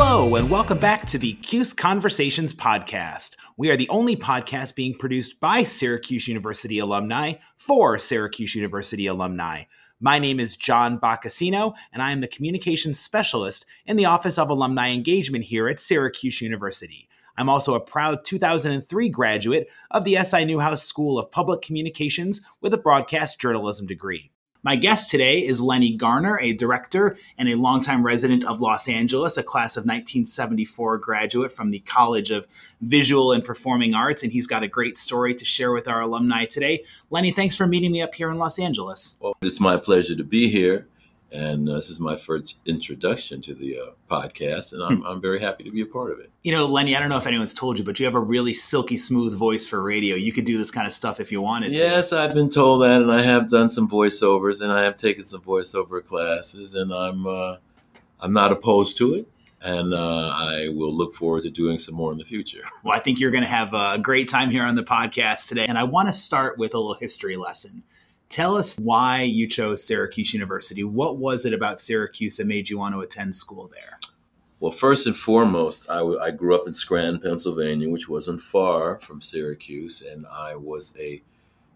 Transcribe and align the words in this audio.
Hello, 0.00 0.36
and 0.36 0.48
welcome 0.48 0.78
back 0.78 1.06
to 1.06 1.18
the 1.18 1.32
Cuse 1.32 1.72
Conversations 1.72 2.52
podcast. 2.52 3.34
We 3.56 3.68
are 3.72 3.76
the 3.76 3.88
only 3.88 4.14
podcast 4.14 4.76
being 4.76 4.94
produced 4.94 5.40
by 5.40 5.64
Syracuse 5.64 6.28
University 6.28 6.78
alumni 6.78 7.32
for 7.56 7.98
Syracuse 7.98 8.54
University 8.54 9.08
alumni. 9.08 9.64
My 9.98 10.20
name 10.20 10.38
is 10.38 10.54
John 10.54 11.00
Boccacino, 11.00 11.74
and 11.92 12.00
I 12.00 12.12
am 12.12 12.20
the 12.20 12.28
communications 12.28 13.00
specialist 13.00 13.66
in 13.86 13.96
the 13.96 14.04
Office 14.04 14.38
of 14.38 14.50
Alumni 14.50 14.90
Engagement 14.90 15.46
here 15.46 15.66
at 15.68 15.80
Syracuse 15.80 16.40
University. 16.40 17.08
I'm 17.36 17.48
also 17.48 17.74
a 17.74 17.80
proud 17.80 18.24
2003 18.24 19.08
graduate 19.08 19.68
of 19.90 20.04
the 20.04 20.16
SI 20.22 20.44
Newhouse 20.44 20.84
School 20.84 21.18
of 21.18 21.32
Public 21.32 21.60
Communications 21.60 22.40
with 22.60 22.72
a 22.72 22.78
broadcast 22.78 23.40
journalism 23.40 23.88
degree. 23.88 24.30
My 24.64 24.74
guest 24.74 25.08
today 25.08 25.38
is 25.38 25.60
Lenny 25.60 25.92
Garner, 25.92 26.36
a 26.40 26.52
director 26.52 27.16
and 27.38 27.48
a 27.48 27.54
longtime 27.54 28.04
resident 28.04 28.44
of 28.44 28.60
Los 28.60 28.88
Angeles, 28.88 29.36
a 29.36 29.44
class 29.44 29.76
of 29.76 29.82
1974 29.82 30.98
graduate 30.98 31.52
from 31.52 31.70
the 31.70 31.78
College 31.78 32.32
of 32.32 32.44
Visual 32.80 33.30
and 33.30 33.44
Performing 33.44 33.94
Arts, 33.94 34.24
and 34.24 34.32
he's 34.32 34.48
got 34.48 34.64
a 34.64 34.68
great 34.68 34.98
story 34.98 35.32
to 35.32 35.44
share 35.44 35.70
with 35.70 35.86
our 35.86 36.00
alumni 36.00 36.44
today. 36.44 36.82
Lenny, 37.08 37.30
thanks 37.30 37.54
for 37.54 37.68
meeting 37.68 37.92
me 37.92 38.02
up 38.02 38.16
here 38.16 38.32
in 38.32 38.38
Los 38.38 38.58
Angeles. 38.58 39.16
Well, 39.20 39.36
it's 39.40 39.60
my 39.60 39.76
pleasure 39.76 40.16
to 40.16 40.24
be 40.24 40.48
here. 40.48 40.88
And 41.30 41.68
uh, 41.68 41.74
this 41.74 41.90
is 41.90 42.00
my 42.00 42.16
first 42.16 42.60
introduction 42.64 43.42
to 43.42 43.54
the 43.54 43.78
uh, 43.78 43.90
podcast, 44.10 44.72
and 44.72 44.82
I'm, 44.82 44.96
hmm. 44.98 45.06
I'm 45.06 45.20
very 45.20 45.40
happy 45.40 45.62
to 45.64 45.70
be 45.70 45.82
a 45.82 45.86
part 45.86 46.10
of 46.10 46.20
it. 46.20 46.30
You 46.42 46.52
know, 46.52 46.66
Lenny, 46.66 46.96
I 46.96 47.00
don't 47.00 47.10
know 47.10 47.18
if 47.18 47.26
anyone's 47.26 47.52
told 47.52 47.78
you, 47.78 47.84
but 47.84 47.98
you 48.00 48.06
have 48.06 48.14
a 48.14 48.20
really 48.20 48.54
silky 48.54 48.96
smooth 48.96 49.34
voice 49.34 49.66
for 49.66 49.82
radio. 49.82 50.16
You 50.16 50.32
could 50.32 50.46
do 50.46 50.56
this 50.56 50.70
kind 50.70 50.86
of 50.86 50.94
stuff 50.94 51.20
if 51.20 51.30
you 51.30 51.42
wanted 51.42 51.68
to. 51.68 51.74
Yes, 51.74 52.14
I've 52.14 52.32
been 52.32 52.48
told 52.48 52.82
that, 52.82 53.02
and 53.02 53.12
I 53.12 53.22
have 53.22 53.50
done 53.50 53.68
some 53.68 53.88
voiceovers, 53.88 54.62
and 54.62 54.72
I 54.72 54.84
have 54.84 54.96
taken 54.96 55.24
some 55.24 55.42
voiceover 55.42 56.02
classes, 56.02 56.74
and 56.74 56.94
I'm 56.94 57.26
uh, 57.26 57.56
I'm 58.20 58.32
not 58.32 58.50
opposed 58.50 58.96
to 58.98 59.14
it 59.14 59.28
and 59.60 59.92
uh, 59.92 60.28
I 60.28 60.68
will 60.68 60.94
look 60.94 61.14
forward 61.14 61.42
to 61.42 61.50
doing 61.50 61.78
some 61.78 61.94
more 61.94 62.12
in 62.12 62.18
the 62.18 62.24
future. 62.24 62.62
Well, 62.84 62.96
I 62.96 63.00
think 63.00 63.18
you're 63.18 63.32
going 63.32 63.42
to 63.42 63.50
have 63.50 63.74
a 63.74 63.98
great 63.98 64.28
time 64.28 64.50
here 64.50 64.62
on 64.62 64.76
the 64.76 64.84
podcast 64.84 65.48
today. 65.48 65.66
And 65.66 65.76
I 65.76 65.82
want 65.82 66.08
to 66.08 66.12
start 66.12 66.58
with 66.58 66.74
a 66.74 66.78
little 66.78 66.94
history 66.94 67.36
lesson. 67.36 67.82
Tell 68.28 68.56
us 68.56 68.78
why 68.78 69.22
you 69.22 69.48
chose 69.48 69.84
Syracuse 69.84 70.34
University. 70.34 70.84
What 70.84 71.16
was 71.16 71.46
it 71.46 71.54
about 71.54 71.80
Syracuse 71.80 72.36
that 72.36 72.46
made 72.46 72.68
you 72.68 72.78
want 72.78 72.94
to 72.94 73.00
attend 73.00 73.34
school 73.34 73.70
there? 73.72 73.98
Well, 74.60 74.72
first 74.72 75.06
and 75.06 75.16
foremost, 75.16 75.88
I, 75.88 75.98
w- 75.98 76.18
I 76.18 76.30
grew 76.30 76.54
up 76.54 76.66
in 76.66 76.72
Scranton, 76.72 77.20
Pennsylvania, 77.20 77.88
which 77.88 78.08
wasn't 78.08 78.40
far 78.40 78.98
from 78.98 79.20
Syracuse, 79.20 80.02
and 80.02 80.26
I 80.26 80.56
was 80.56 80.94
a 80.98 81.22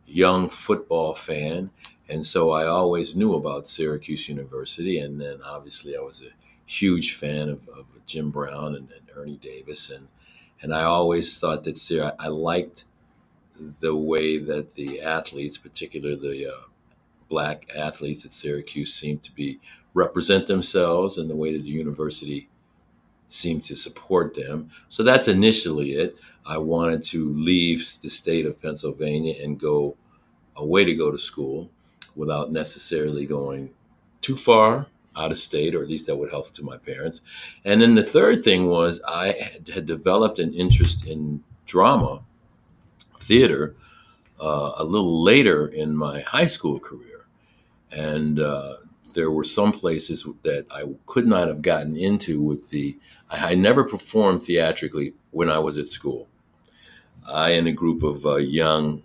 young 0.06 0.48
football 0.48 1.14
fan. 1.14 1.70
And 2.08 2.24
so 2.26 2.50
I 2.50 2.66
always 2.66 3.16
knew 3.16 3.34
about 3.34 3.68
Syracuse 3.68 4.28
University. 4.28 4.98
And 4.98 5.20
then 5.20 5.40
obviously 5.42 5.96
I 5.96 6.00
was 6.00 6.22
a 6.22 6.34
huge 6.70 7.14
fan 7.14 7.48
of, 7.48 7.68
of 7.68 7.86
Jim 8.06 8.30
Brown 8.30 8.74
and, 8.74 8.88
and, 8.90 9.00
Ernie 9.14 9.36
Davis. 9.36 9.90
And, 9.90 10.08
and 10.62 10.74
I 10.74 10.84
always 10.84 11.38
thought 11.38 11.64
that 11.64 11.78
Syr- 11.78 12.14
I 12.18 12.28
liked 12.28 12.84
the 13.80 13.94
way 13.94 14.38
that 14.38 14.74
the 14.74 15.00
athletes, 15.00 15.58
particularly 15.58 16.16
the 16.16 16.52
uh, 16.52 16.60
black 17.28 17.66
athletes 17.76 18.24
at 18.24 18.32
Syracuse, 18.32 18.92
seem 18.92 19.18
to 19.18 19.32
be 19.32 19.60
represent 19.94 20.46
themselves 20.46 21.18
and 21.18 21.28
the 21.28 21.36
way 21.36 21.52
that 21.56 21.64
the 21.64 21.70
university 21.70 22.48
seemed 23.28 23.64
to 23.64 23.76
support 23.76 24.34
them. 24.34 24.70
So 24.88 25.02
that's 25.02 25.28
initially 25.28 25.92
it. 25.92 26.18
I 26.44 26.58
wanted 26.58 27.02
to 27.04 27.32
leave 27.32 27.78
the 28.02 28.08
state 28.08 28.46
of 28.46 28.60
Pennsylvania 28.60 29.34
and 29.42 29.58
go 29.58 29.96
away 30.56 30.84
to 30.84 30.94
go 30.94 31.10
to 31.10 31.18
school 31.18 31.70
without 32.14 32.52
necessarily 32.52 33.26
going 33.26 33.72
too 34.20 34.36
far 34.36 34.86
out 35.16 35.30
of 35.30 35.38
state, 35.38 35.74
or 35.74 35.82
at 35.82 35.88
least 35.88 36.06
that 36.06 36.16
would 36.16 36.30
help 36.30 36.50
to 36.50 36.62
my 36.62 36.76
parents. 36.76 37.22
And 37.64 37.80
then 37.80 37.94
the 37.94 38.04
third 38.04 38.44
thing 38.44 38.68
was 38.68 39.02
I 39.06 39.32
had 39.72 39.86
developed 39.86 40.38
an 40.38 40.54
interest 40.54 41.06
in 41.06 41.42
drama 41.66 42.22
theater 43.22 43.76
uh, 44.40 44.72
a 44.76 44.84
little 44.84 45.22
later 45.22 45.66
in 45.66 45.96
my 45.96 46.20
high 46.20 46.46
school 46.46 46.78
career. 46.78 47.26
And 47.90 48.40
uh, 48.40 48.76
there 49.14 49.30
were 49.30 49.44
some 49.44 49.72
places 49.72 50.26
that 50.42 50.66
I 50.70 50.84
could 51.06 51.26
not 51.26 51.48
have 51.48 51.62
gotten 51.62 51.96
into 51.96 52.42
with 52.42 52.70
the, 52.70 52.98
I, 53.30 53.52
I, 53.52 53.54
never 53.54 53.84
performed 53.84 54.42
theatrically 54.42 55.14
when 55.30 55.50
I 55.50 55.58
was 55.58 55.78
at 55.78 55.88
school. 55.88 56.28
I 57.28 57.50
and 57.50 57.68
a 57.68 57.72
group 57.72 58.02
of 58.02 58.26
uh, 58.26 58.36
young, 58.36 59.02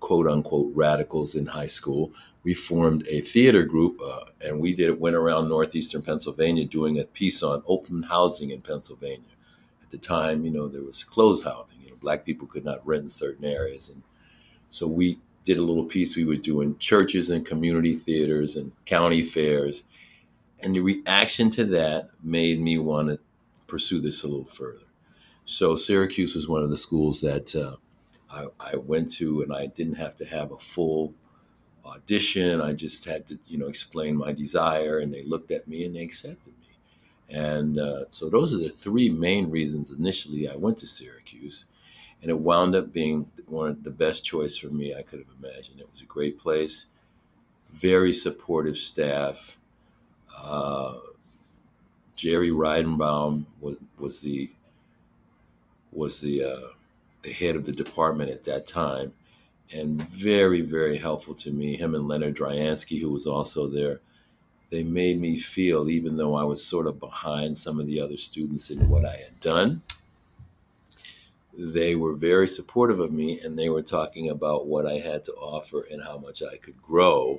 quote 0.00 0.26
unquote, 0.26 0.72
radicals 0.74 1.34
in 1.34 1.46
high 1.46 1.68
school, 1.68 2.12
we 2.42 2.52
formed 2.52 3.06
a 3.08 3.22
theater 3.22 3.62
group 3.62 4.00
uh, 4.04 4.24
and 4.40 4.60
we 4.60 4.74
did 4.74 4.88
it 4.90 5.00
went 5.00 5.16
around 5.16 5.48
northeastern 5.48 6.02
Pennsylvania 6.02 6.66
doing 6.66 7.00
a 7.00 7.04
piece 7.04 7.42
on 7.42 7.62
open 7.66 8.02
housing 8.02 8.50
in 8.50 8.60
Pennsylvania. 8.60 9.33
The 9.94 10.00
time, 10.00 10.44
you 10.44 10.50
know, 10.50 10.66
there 10.66 10.82
was 10.82 11.04
closed 11.04 11.44
housing 11.44 11.78
You 11.80 11.90
know, 11.90 11.96
black 12.00 12.24
people 12.24 12.48
could 12.48 12.64
not 12.64 12.84
rent 12.84 13.04
in 13.04 13.08
certain 13.08 13.44
areas. 13.44 13.88
And 13.90 14.02
so 14.70 14.88
we 14.88 15.20
did 15.44 15.56
a 15.56 15.62
little 15.62 15.84
piece 15.84 16.16
we 16.16 16.24
would 16.24 16.42
do 16.42 16.62
in 16.62 16.76
churches 16.78 17.30
and 17.30 17.46
community 17.46 17.94
theaters 17.94 18.56
and 18.56 18.72
county 18.86 19.22
fairs. 19.22 19.84
And 20.58 20.74
the 20.74 20.80
reaction 20.80 21.48
to 21.50 21.64
that 21.66 22.08
made 22.24 22.60
me 22.60 22.76
want 22.76 23.06
to 23.06 23.20
pursue 23.68 24.00
this 24.00 24.24
a 24.24 24.26
little 24.26 24.46
further. 24.46 24.86
So 25.44 25.76
Syracuse 25.76 26.34
was 26.34 26.48
one 26.48 26.64
of 26.64 26.70
the 26.70 26.76
schools 26.76 27.20
that 27.20 27.54
uh, 27.54 27.76
I, 28.28 28.46
I, 28.58 28.76
went 28.76 29.12
to, 29.12 29.42
and 29.42 29.54
I 29.54 29.66
didn't 29.66 29.94
have 29.94 30.16
to 30.16 30.24
have 30.24 30.50
a 30.50 30.58
full 30.58 31.14
audition. 31.84 32.60
I 32.60 32.72
just 32.72 33.04
had 33.04 33.28
to, 33.28 33.38
you 33.46 33.58
know, 33.58 33.68
explain 33.68 34.16
my 34.16 34.32
desire, 34.32 34.98
and 34.98 35.14
they 35.14 35.22
looked 35.22 35.52
at 35.52 35.68
me 35.68 35.84
and 35.84 35.94
they 35.94 36.02
accepted. 36.02 36.53
And 37.30 37.78
uh, 37.78 38.04
so 38.08 38.28
those 38.28 38.52
are 38.54 38.58
the 38.58 38.68
three 38.68 39.08
main 39.08 39.50
reasons 39.50 39.90
initially 39.90 40.48
I 40.48 40.56
went 40.56 40.78
to 40.78 40.86
Syracuse 40.86 41.66
and 42.24 42.30
it 42.30 42.40
wound 42.40 42.74
up 42.74 42.90
being 42.90 43.30
one 43.48 43.68
of 43.68 43.84
the 43.84 43.90
best 43.90 44.24
choice 44.24 44.56
for 44.56 44.68
me 44.68 44.94
I 44.94 45.02
could 45.02 45.18
have 45.18 45.28
imagined. 45.42 45.78
It 45.78 45.90
was 45.90 46.00
a 46.00 46.06
great 46.06 46.38
place, 46.38 46.86
very 47.68 48.14
supportive 48.14 48.78
staff. 48.78 49.58
Uh, 50.34 50.94
Jerry 52.16 52.48
Reidenbaugh 52.48 53.44
was, 53.60 53.76
was 53.98 54.22
the 54.22 54.50
was 55.92 56.22
the 56.22 56.44
uh, 56.44 56.68
the 57.20 57.32
head 57.32 57.56
of 57.56 57.66
the 57.66 57.72
department 57.72 58.30
at 58.30 58.44
that 58.44 58.66
time, 58.66 59.12
and 59.70 60.02
very 60.08 60.62
very 60.62 60.96
helpful 60.96 61.34
to 61.34 61.50
me. 61.50 61.76
Him 61.76 61.94
and 61.94 62.08
Leonard 62.08 62.36
Dryansky, 62.36 63.02
who 63.02 63.10
was 63.10 63.26
also 63.26 63.66
there, 63.66 64.00
they 64.70 64.82
made 64.82 65.20
me 65.20 65.38
feel, 65.38 65.88
even 65.88 66.16
though 66.16 66.34
I 66.34 66.44
was 66.44 66.64
sort 66.64 66.86
of 66.86 66.98
behind 66.98 67.56
some 67.56 67.78
of 67.78 67.86
the 67.86 68.00
other 68.00 68.16
students 68.16 68.70
in 68.70 68.78
what 68.88 69.04
I 69.04 69.16
had 69.16 69.40
done 69.40 69.76
they 71.56 71.94
were 71.94 72.14
very 72.14 72.48
supportive 72.48 73.00
of 73.00 73.12
me 73.12 73.40
and 73.40 73.58
they 73.58 73.68
were 73.68 73.82
talking 73.82 74.30
about 74.30 74.66
what 74.66 74.86
I 74.86 74.98
had 74.98 75.24
to 75.24 75.32
offer 75.32 75.84
and 75.90 76.02
how 76.02 76.18
much 76.18 76.42
I 76.42 76.56
could 76.56 76.80
grow, 76.82 77.38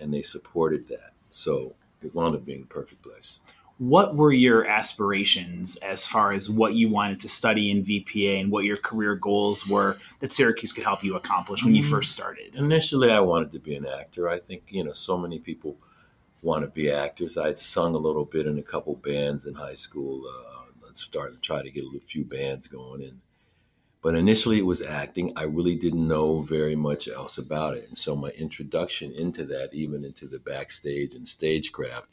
and 0.00 0.12
they 0.12 0.22
supported 0.22 0.88
that. 0.88 1.12
So 1.30 1.74
it 2.02 2.14
wound 2.14 2.36
up 2.36 2.44
being 2.44 2.62
a 2.62 2.66
perfect 2.66 3.02
place. 3.02 3.40
What 3.78 4.14
were 4.14 4.32
your 4.32 4.66
aspirations 4.66 5.76
as 5.78 6.06
far 6.06 6.30
as 6.30 6.48
what 6.48 6.74
you 6.74 6.88
wanted 6.88 7.20
to 7.22 7.28
study 7.28 7.72
in 7.72 7.84
VPA 7.84 8.40
and 8.40 8.52
what 8.52 8.64
your 8.64 8.76
career 8.76 9.16
goals 9.16 9.66
were 9.66 9.96
that 10.20 10.32
Syracuse 10.32 10.72
could 10.72 10.84
help 10.84 11.02
you 11.02 11.16
accomplish 11.16 11.64
when 11.64 11.74
you 11.74 11.82
mm. 11.82 11.90
first 11.90 12.12
started? 12.12 12.54
Initially, 12.54 13.10
I 13.10 13.18
wanted 13.18 13.50
to 13.52 13.58
be 13.58 13.74
an 13.74 13.84
actor. 13.84 14.28
I 14.28 14.38
think, 14.38 14.62
you 14.68 14.84
know, 14.84 14.92
so 14.92 15.18
many 15.18 15.40
people 15.40 15.76
want 16.44 16.64
to 16.64 16.70
be 16.70 16.90
actors. 16.90 17.36
I'd 17.36 17.58
sung 17.58 17.94
a 17.94 17.98
little 17.98 18.26
bit 18.26 18.46
in 18.46 18.58
a 18.58 18.62
couple 18.62 18.94
bands 18.96 19.46
in 19.46 19.54
high 19.54 19.74
school. 19.74 20.22
Uh, 20.26 20.50
started 20.96 21.34
to 21.34 21.42
try 21.42 21.60
to 21.60 21.70
get 21.72 21.82
a 21.82 21.98
few 21.98 22.24
bands 22.24 22.68
going 22.68 23.02
and 23.02 23.20
but 24.04 24.14
initially, 24.14 24.58
it 24.58 24.66
was 24.66 24.82
acting. 24.82 25.32
I 25.34 25.44
really 25.44 25.76
didn't 25.76 26.06
know 26.06 26.40
very 26.40 26.76
much 26.76 27.08
else 27.08 27.38
about 27.38 27.74
it. 27.74 27.88
And 27.88 27.96
so, 27.96 28.14
my 28.14 28.28
introduction 28.38 29.10
into 29.12 29.46
that, 29.46 29.70
even 29.72 30.04
into 30.04 30.26
the 30.26 30.40
backstage 30.40 31.14
and 31.14 31.26
stagecraft, 31.26 32.06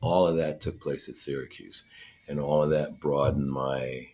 all 0.00 0.26
of 0.26 0.38
that 0.38 0.62
took 0.62 0.80
place 0.80 1.06
at 1.10 1.16
Syracuse. 1.16 1.84
And 2.30 2.40
all 2.40 2.62
of 2.62 2.70
that 2.70 2.98
broadened 2.98 3.50
my 3.50 4.08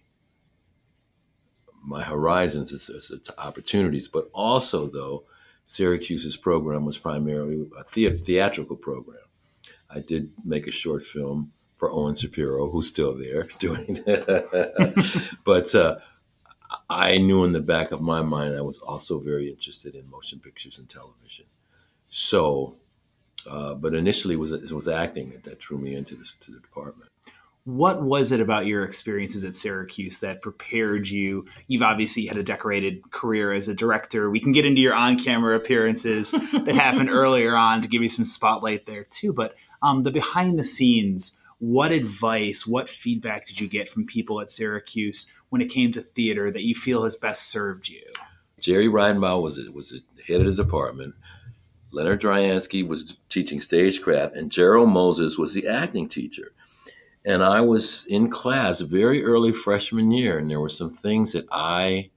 my 1.87 2.03
horizons 2.03 2.73
as, 2.73 2.91
as 2.91 3.13
opportunities. 3.39 4.09
But 4.09 4.29
also, 4.35 4.89
though, 4.89 5.23
Syracuse's 5.67 6.37
program 6.37 6.85
was 6.85 6.99
primarily 6.99 7.63
a 7.63 7.85
the- 7.95 8.11
theatrical 8.11 8.75
program. 8.75 9.19
I 9.95 10.01
did 10.01 10.29
make 10.45 10.67
a 10.67 10.73
short 10.73 11.05
film 11.05 11.51
for 11.77 11.91
Owen 11.91 12.15
Shapiro, 12.15 12.69
who's 12.69 12.89
still 12.89 13.17
there 13.17 13.43
doing 13.59 13.87
that. 14.07 15.37
but 15.45 15.75
uh, 15.75 15.97
I 16.89 17.19
knew 17.19 17.45
in 17.45 17.53
the 17.53 17.61
back 17.61 17.91
of 17.91 18.01
my 18.01 18.23
mind 18.23 18.55
I 18.55 18.61
was 18.61 18.79
also 18.79 19.19
very 19.19 19.49
interested 19.49 19.95
in 19.95 20.03
motion 20.11 20.39
pictures 20.41 20.79
and 20.79 20.89
television. 20.89 21.47
So, 22.11 22.75
uh, 23.51 23.75
but 23.77 23.95
initially 23.95 24.35
it 24.35 24.39
was 24.39 24.53
it 24.53 24.71
was 24.71 24.89
acting 24.89 25.31
that, 25.31 25.45
that 25.45 25.61
drew 25.61 25.79
me 25.79 25.95
into 25.95 26.17
this 26.17 26.35
to 26.35 26.53
the 26.53 26.61
department. 26.61 27.09
What 27.65 28.03
was 28.03 28.33
it 28.33 28.41
about 28.41 28.67
your 28.67 28.85
experiences 28.85 29.45
at 29.45 29.55
Syracuse 29.55 30.21
that 30.21 30.41
prepared 30.41 31.07
you? 31.07 31.47
You've 31.69 31.83
obviously 31.83 32.27
had 32.27 32.39
a 32.39 32.43
decorated 32.43 33.11
career 33.11 33.53
as 33.53 33.69
a 33.69 33.75
director. 33.75 34.31
We 34.31 34.41
can 34.41 34.53
get 34.53 34.65
into 34.65 34.81
your 34.81 34.95
on-camera 34.95 35.57
appearances 35.57 36.31
that 36.33 36.75
happened 36.75 37.11
earlier 37.13 37.55
on 37.55 37.83
to 37.83 37.89
give 37.89 38.03
you 38.03 38.09
some 38.09 38.25
spotlight 38.25 38.87
there 38.87 39.05
too. 39.13 39.35
But 39.35 39.55
um, 39.83 40.03
the 40.03 40.11
behind 40.11 40.59
the 40.59 40.65
scenes 40.65 41.37
what 41.61 41.93
advice, 41.93 42.67
what 42.67 42.89
feedback 42.89 43.47
did 43.47 43.61
you 43.61 43.69
get 43.69 43.91
from 43.91 44.07
people 44.07 44.41
at 44.41 44.51
Syracuse 44.51 45.31
when 45.51 45.61
it 45.61 45.71
came 45.71 45.93
to 45.93 46.01
theater 46.01 46.51
that 46.51 46.63
you 46.63 46.75
feel 46.75 47.05
has 47.05 47.17
best 47.17 47.49
served 47.49 47.89
you? 47.89 48.03
Jerry 48.59 48.89
Reidenbaugh 48.89 49.43
was 49.43 49.59
was 49.71 49.91
the 49.91 50.23
head 50.23 50.41
of 50.41 50.57
the 50.57 50.63
department. 50.63 51.15
Leonard 51.93 52.21
Dryansky 52.21 52.87
was 52.87 53.19
teaching 53.29 53.61
stagecraft, 53.61 54.37
and 54.37 54.51
Gerald 54.51 54.89
Moses 54.89 55.37
was 55.37 55.53
the 55.53 55.67
acting 55.67 56.09
teacher. 56.09 56.53
And 57.27 57.43
I 57.43 57.61
was 57.61 58.07
in 58.07 58.31
class 58.31 58.81
very 58.81 59.23
early 59.23 59.53
freshman 59.53 60.11
year, 60.11 60.39
and 60.39 60.51
there 60.51 60.61
were 60.61 60.71
some 60.71 60.91
things 60.91 61.33
that 61.33 61.47
I, 61.53 62.09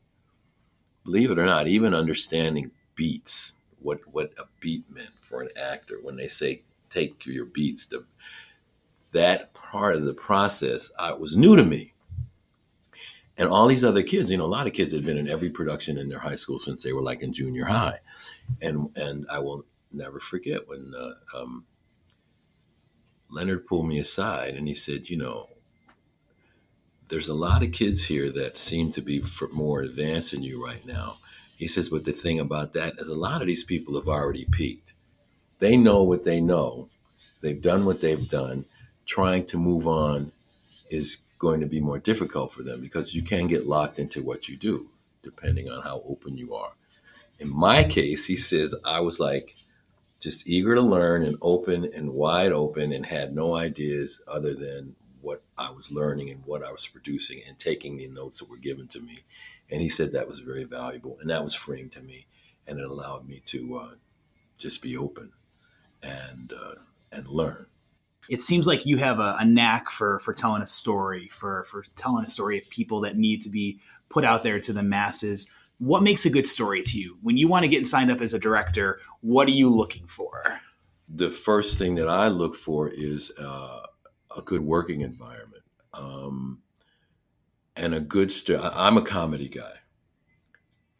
believe 1.03 1.31
it 1.31 1.39
or 1.39 1.45
not, 1.45 1.67
even 1.67 1.93
understanding 1.93 2.71
beats, 2.95 3.55
what 3.81 3.99
what 4.09 4.31
a 4.39 4.43
beat 4.61 4.83
meant 4.93 5.09
for 5.09 5.41
an 5.41 5.49
actor 5.61 5.95
when 6.03 6.15
they 6.15 6.27
say 6.27 6.59
take 6.93 7.25
your 7.25 7.45
beats, 7.53 7.85
the, 7.87 8.05
that 9.13 9.53
part 9.53 9.95
of 9.95 10.05
the 10.05 10.13
process 10.13 10.91
uh, 10.99 11.15
was 11.19 11.35
new 11.35 11.55
to 11.55 11.63
me. 11.63 11.91
And 13.37 13.49
all 13.49 13.67
these 13.67 13.83
other 13.83 14.03
kids, 14.03 14.29
you 14.29 14.37
know, 14.37 14.45
a 14.45 14.45
lot 14.45 14.67
of 14.67 14.73
kids 14.73 14.93
had 14.93 15.05
been 15.05 15.17
in 15.17 15.27
every 15.27 15.49
production 15.49 15.97
in 15.97 16.07
their 16.07 16.19
high 16.19 16.35
school 16.35 16.59
since 16.59 16.83
they 16.83 16.93
were 16.93 17.01
like 17.01 17.23
in 17.23 17.33
junior 17.33 17.65
high, 17.65 17.97
and 18.61 18.95
and 18.95 19.25
I 19.27 19.39
will 19.39 19.65
never 19.91 20.19
forget 20.19 20.67
when 20.67 20.93
uh, 20.95 21.13
um, 21.35 21.65
Leonard 23.31 23.65
pulled 23.65 23.87
me 23.87 23.99
aside 23.99 24.53
and 24.53 24.67
he 24.67 24.75
said, 24.75 25.09
you 25.09 25.17
know, 25.17 25.47
there's 27.09 27.29
a 27.29 27.33
lot 27.33 27.63
of 27.63 27.71
kids 27.71 28.03
here 28.03 28.31
that 28.31 28.57
seem 28.57 28.91
to 28.91 29.01
be 29.01 29.23
more 29.53 29.81
advanced 29.81 30.31
than 30.31 30.43
you 30.43 30.63
right 30.63 30.83
now. 30.87 31.13
He 31.57 31.67
says, 31.67 31.89
but 31.89 32.05
the 32.05 32.11
thing 32.11 32.39
about 32.39 32.73
that 32.73 32.93
is 32.99 33.07
a 33.07 33.15
lot 33.15 33.41
of 33.41 33.47
these 33.47 33.63
people 33.63 33.95
have 33.95 34.07
already 34.07 34.45
peaked. 34.51 34.82
They 35.59 35.77
know 35.77 36.03
what 36.03 36.25
they 36.25 36.41
know. 36.41 36.87
They've 37.41 37.61
done 37.61 37.85
what 37.85 38.01
they've 38.01 38.29
done. 38.29 38.65
Trying 39.05 39.45
to 39.47 39.57
move 39.57 39.87
on 39.87 40.31
is 40.91 41.17
going 41.39 41.59
to 41.59 41.67
be 41.67 41.81
more 41.81 41.99
difficult 41.99 42.53
for 42.53 42.63
them 42.63 42.79
because 42.81 43.13
you 43.13 43.21
can 43.21 43.47
get 43.47 43.65
locked 43.65 43.99
into 43.99 44.23
what 44.23 44.47
you 44.47 44.55
do, 44.55 44.85
depending 45.23 45.69
on 45.69 45.83
how 45.83 45.97
open 46.07 46.37
you 46.37 46.53
are. 46.53 46.71
In 47.39 47.49
my 47.53 47.83
case, 47.83 48.25
he 48.25 48.37
says, 48.37 48.73
I 48.85 49.01
was 49.01 49.19
like 49.19 49.43
just 50.21 50.47
eager 50.47 50.75
to 50.75 50.81
learn 50.81 51.25
and 51.25 51.35
open 51.41 51.89
and 51.93 52.13
wide 52.13 52.53
open 52.53 52.93
and 52.93 53.05
had 53.05 53.33
no 53.33 53.55
ideas 53.55 54.21
other 54.25 54.53
than 54.53 54.95
what 55.21 55.39
I 55.57 55.69
was 55.71 55.91
learning 55.91 56.29
and 56.29 56.45
what 56.45 56.63
I 56.63 56.71
was 56.71 56.87
producing 56.87 57.41
and 57.45 57.59
taking 57.59 57.97
the 57.97 58.07
notes 58.07 58.39
that 58.39 58.49
were 58.49 58.57
given 58.57 58.87
to 58.87 59.01
me. 59.01 59.19
And 59.69 59.81
he 59.81 59.89
said 59.89 60.13
that 60.13 60.29
was 60.29 60.39
very 60.39 60.63
valuable 60.63 61.17
and 61.19 61.29
that 61.29 61.43
was 61.43 61.55
freeing 61.55 61.89
to 61.89 62.01
me. 62.01 62.25
And 62.67 62.79
it 62.79 62.85
allowed 62.85 63.27
me 63.27 63.41
to 63.47 63.77
uh, 63.77 63.89
just 64.57 64.81
be 64.81 64.95
open 64.95 65.31
and, 66.03 66.51
uh, 66.53 66.75
and 67.11 67.27
learn 67.27 67.65
it 68.29 68.41
seems 68.41 68.67
like 68.67 68.85
you 68.85 68.97
have 68.97 69.19
a, 69.19 69.35
a, 69.39 69.45
knack 69.45 69.89
for 69.89 70.19
for 70.19 70.33
telling 70.33 70.61
a 70.61 70.67
story, 70.67 71.27
for 71.27 71.63
for 71.69 71.83
telling 71.97 72.25
a 72.25 72.27
story 72.27 72.57
of 72.57 72.69
people 72.69 73.01
that 73.01 73.17
need 73.17 73.41
to 73.41 73.49
be 73.49 73.79
put 74.09 74.23
out 74.23 74.43
there 74.43 74.59
to 74.59 74.73
the 74.73 74.83
masses. 74.83 75.49
What 75.79 76.03
makes 76.03 76.25
a 76.25 76.29
good 76.29 76.47
story 76.47 76.83
to 76.83 76.99
you? 76.99 77.17
When 77.21 77.35
you 77.35 77.47
want 77.47 77.63
to 77.63 77.69
get 77.69 77.87
signed 77.87 78.11
up 78.11 78.21
as 78.21 78.33
a 78.33 78.39
director, 78.39 79.01
what 79.21 79.47
are 79.47 79.51
you 79.51 79.69
looking 79.69 80.05
for? 80.05 80.59
The 81.09 81.31
first 81.31 81.77
thing 81.77 81.95
that 81.95 82.07
I 82.07 82.27
look 82.27 82.55
for 82.55 82.89
is 82.89 83.31
uh, 83.37 83.81
a 84.37 84.41
good 84.41 84.61
working 84.61 85.01
environment 85.01 85.63
um, 85.93 86.61
and 87.75 87.93
a 87.93 87.99
good. 87.99 88.31
St- 88.31 88.61
I'm 88.61 88.97
a 88.97 89.01
comedy 89.01 89.49
guy. 89.49 89.73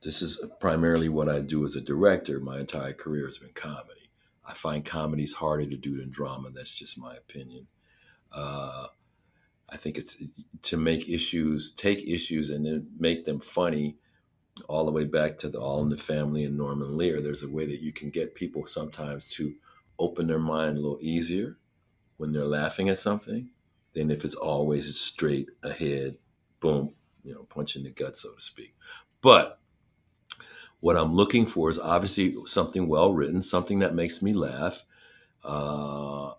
This 0.03 0.21
is 0.21 0.51
primarily 0.59 1.07
what 1.07 1.29
I 1.29 1.39
do 1.39 1.63
as 1.63 1.77
a 1.77 1.81
director. 1.81 2.41
My 2.41 2.59
entire 2.59 2.91
career 2.91 3.25
has 3.25 3.37
been 3.37 3.53
comedy 3.53 4.02
I 4.45 4.53
find 4.53 4.85
comedies 4.85 5.33
harder 5.33 5.65
to 5.65 5.77
do 5.77 5.97
than 5.97 6.09
drama. 6.09 6.49
That's 6.51 6.77
just 6.77 6.99
my 6.99 7.15
opinion. 7.15 7.67
Uh, 8.31 8.87
I 9.69 9.77
think 9.77 9.97
it's 9.97 10.21
to 10.63 10.77
make 10.77 11.07
issues, 11.09 11.71
take 11.71 12.07
issues, 12.07 12.49
and 12.49 12.65
then 12.65 12.87
make 12.97 13.25
them 13.25 13.39
funny. 13.39 13.97
All 14.69 14.85
the 14.85 14.91
way 14.91 15.05
back 15.05 15.39
to 15.39 15.49
the 15.49 15.59
All 15.59 15.81
in 15.81 15.89
the 15.89 15.97
Family 15.97 16.43
and 16.43 16.55
Norman 16.55 16.95
Lear. 16.95 17.21
There's 17.21 17.41
a 17.41 17.49
way 17.49 17.65
that 17.65 17.81
you 17.81 17.91
can 17.91 18.09
get 18.09 18.35
people 18.35 18.67
sometimes 18.67 19.29
to 19.29 19.55
open 19.97 20.27
their 20.27 20.37
mind 20.37 20.77
a 20.77 20.79
little 20.79 20.99
easier 21.01 21.57
when 22.17 22.31
they're 22.31 22.45
laughing 22.45 22.89
at 22.89 22.99
something 22.99 23.49
than 23.93 24.11
if 24.11 24.23
it's 24.23 24.35
always 24.35 24.99
straight 24.99 25.49
ahead, 25.63 26.13
boom, 26.59 26.87
you 27.23 27.33
know, 27.33 27.43
punch 27.49 27.75
in 27.75 27.83
the 27.83 27.89
gut, 27.89 28.15
so 28.15 28.31
to 28.33 28.41
speak. 28.41 28.75
But 29.21 29.59
what 30.83 30.97
I'm 30.97 31.15
looking 31.15 31.45
for 31.45 31.69
is 31.69 31.79
obviously 31.79 32.35
something 32.45 32.89
well 32.89 33.13
written, 33.13 33.41
something 33.41 33.79
that 33.79 33.95
makes 33.95 34.21
me 34.21 34.33
laugh. 34.33 34.83
Uh, 35.41 36.33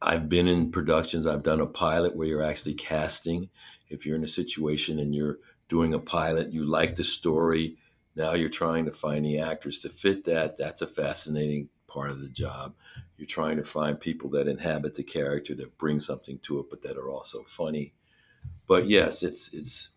I've 0.00 0.28
been 0.28 0.46
in 0.46 0.70
productions. 0.70 1.26
I've 1.26 1.42
done 1.42 1.60
a 1.60 1.66
pilot 1.66 2.14
where 2.14 2.28
you're 2.28 2.44
actually 2.44 2.74
casting. 2.74 3.50
If 3.88 4.06
you're 4.06 4.14
in 4.14 4.22
a 4.22 4.28
situation 4.28 5.00
and 5.00 5.12
you're 5.12 5.38
doing 5.66 5.92
a 5.92 5.98
pilot, 5.98 6.52
you 6.52 6.64
like 6.64 6.94
the 6.94 7.02
story. 7.02 7.78
Now 8.14 8.34
you're 8.34 8.48
trying 8.48 8.84
to 8.84 8.92
find 8.92 9.24
the 9.24 9.40
actors 9.40 9.80
to 9.80 9.88
fit 9.88 10.22
that. 10.26 10.56
That's 10.56 10.80
a 10.80 10.86
fascinating 10.86 11.68
part 11.88 12.12
of 12.12 12.20
the 12.20 12.28
job. 12.28 12.76
You're 13.16 13.26
trying 13.26 13.56
to 13.56 13.64
find 13.64 14.00
people 14.00 14.30
that 14.30 14.46
inhabit 14.46 14.94
the 14.94 15.02
character 15.02 15.52
that 15.56 15.78
bring 15.78 15.98
something 15.98 16.38
to 16.44 16.60
it, 16.60 16.66
but 16.70 16.82
that 16.82 16.96
are 16.96 17.10
also 17.10 17.42
funny. 17.42 17.92
But 18.68 18.86
yes, 18.86 19.24
it's 19.24 19.52
it's 19.52 19.90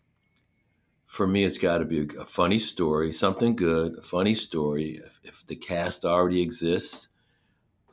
for 1.09 1.25
me, 1.25 1.43
it's 1.43 1.57
got 1.57 1.79
to 1.79 1.85
be 1.85 2.01
a, 2.01 2.21
a, 2.21 2.25
funny 2.25 2.59
story, 2.59 3.11
something 3.11 3.55
good, 3.55 3.97
a 3.97 4.01
funny 4.03 4.35
story. 4.35 5.01
If, 5.03 5.19
if 5.23 5.47
the 5.47 5.55
cast 5.55 6.05
already 6.05 6.39
exists, 6.39 7.09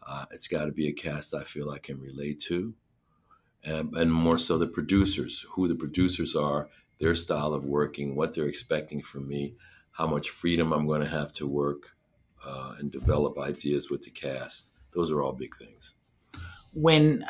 uh, 0.06 0.26
it's 0.32 0.46
got 0.46 0.66
to 0.66 0.70
be 0.70 0.88
a 0.88 0.92
cast 0.92 1.34
I 1.34 1.42
feel 1.42 1.70
I 1.70 1.78
can 1.78 1.98
relate 1.98 2.40
to. 2.40 2.74
And, 3.64 3.96
and, 3.96 4.12
more 4.12 4.36
so 4.36 4.58
the 4.58 4.66
producers, 4.66 5.46
who 5.52 5.66
the 5.66 5.74
producers 5.74 6.36
are, 6.36 6.68
their 6.98 7.14
style 7.14 7.54
of 7.54 7.64
working, 7.64 8.14
what 8.16 8.34
they're 8.34 8.48
expecting 8.48 9.00
from 9.00 9.26
me, 9.26 9.54
how 9.92 10.06
much 10.06 10.28
freedom 10.28 10.74
I'm 10.74 10.86
going 10.86 11.00
to 11.00 11.08
have 11.08 11.32
to 11.32 11.46
work 11.46 11.96
uh, 12.44 12.74
and 12.78 12.92
develop 12.92 13.38
ideas 13.38 13.88
with 13.88 14.02
the 14.02 14.10
cast. 14.10 14.72
Those 14.92 15.10
are 15.10 15.22
all 15.22 15.32
big 15.32 15.56
things. 15.56 15.94
When 16.74 17.24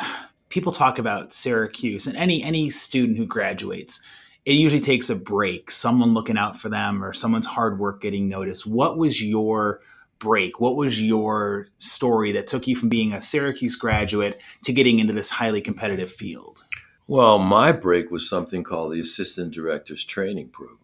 people 0.48 0.72
talk 0.72 0.98
about 0.98 1.32
Syracuse 1.32 2.08
and 2.08 2.16
any 2.16 2.42
any 2.42 2.70
student 2.70 3.18
who 3.18 3.26
graduates, 3.26 4.04
it 4.46 4.52
usually 4.52 4.80
takes 4.80 5.10
a 5.10 5.16
break, 5.16 5.72
someone 5.72 6.14
looking 6.14 6.38
out 6.38 6.56
for 6.56 6.68
them 6.68 7.04
or 7.04 7.12
someone's 7.12 7.46
hard 7.46 7.80
work 7.80 8.00
getting 8.00 8.28
noticed. 8.28 8.64
What 8.64 8.96
was 8.96 9.20
your 9.20 9.80
break? 10.20 10.60
What 10.60 10.76
was 10.76 11.02
your 11.02 11.66
story 11.78 12.30
that 12.32 12.46
took 12.46 12.68
you 12.68 12.76
from 12.76 12.88
being 12.88 13.12
a 13.12 13.20
Syracuse 13.20 13.74
graduate 13.74 14.40
to 14.62 14.72
getting 14.72 15.00
into 15.00 15.12
this 15.12 15.30
highly 15.30 15.60
competitive 15.60 16.12
field? 16.12 16.64
Well, 17.08 17.40
my 17.40 17.72
break 17.72 18.12
was 18.12 18.28
something 18.28 18.62
called 18.62 18.92
the 18.92 19.00
Assistant 19.00 19.52
Directors 19.52 20.04
Training 20.04 20.50
Program. 20.50 20.78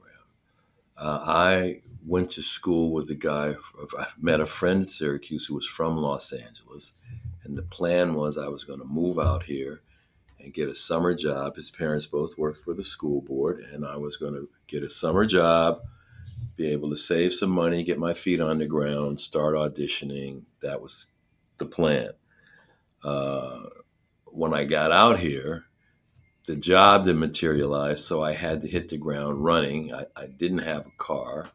Uh, 0.98 1.20
I 1.24 1.82
went 2.04 2.30
to 2.32 2.42
school 2.42 2.92
with 2.92 3.08
a 3.10 3.14
guy, 3.14 3.54
I 3.96 4.06
met 4.20 4.40
a 4.40 4.46
friend 4.46 4.82
at 4.82 4.88
Syracuse 4.88 5.46
who 5.46 5.54
was 5.54 5.66
from 5.68 5.96
Los 5.96 6.32
Angeles, 6.32 6.94
and 7.44 7.56
the 7.56 7.62
plan 7.62 8.14
was 8.14 8.36
I 8.36 8.48
was 8.48 8.64
going 8.64 8.80
to 8.80 8.84
move 8.84 9.20
out 9.20 9.44
here 9.44 9.82
and 10.42 10.52
get 10.52 10.68
a 10.68 10.74
summer 10.74 11.14
job. 11.14 11.56
His 11.56 11.70
parents 11.70 12.06
both 12.06 12.36
worked 12.36 12.60
for 12.60 12.74
the 12.74 12.84
school 12.84 13.20
board, 13.20 13.64
and 13.72 13.86
I 13.86 13.96
was 13.96 14.16
going 14.16 14.34
to 14.34 14.48
get 14.66 14.82
a 14.82 14.90
summer 14.90 15.24
job, 15.24 15.80
be 16.56 16.68
able 16.68 16.90
to 16.90 16.96
save 16.96 17.32
some 17.32 17.50
money, 17.50 17.84
get 17.84 17.98
my 17.98 18.14
feet 18.14 18.40
on 18.40 18.58
the 18.58 18.66
ground, 18.66 19.20
start 19.20 19.54
auditioning. 19.54 20.42
That 20.60 20.80
was 20.80 21.12
the 21.58 21.66
plan. 21.66 22.10
Uh, 23.04 23.60
when 24.26 24.52
I 24.52 24.64
got 24.64 24.92
out 24.92 25.18
here, 25.18 25.64
the 26.46 26.56
job 26.56 27.04
didn't 27.04 27.20
materialize, 27.20 28.04
so 28.04 28.22
I 28.22 28.32
had 28.32 28.62
to 28.62 28.68
hit 28.68 28.88
the 28.88 28.98
ground 28.98 29.44
running. 29.44 29.94
I, 29.94 30.06
I 30.16 30.26
didn't 30.26 30.58
have 30.58 30.86
a 30.86 30.92
car. 30.98 31.50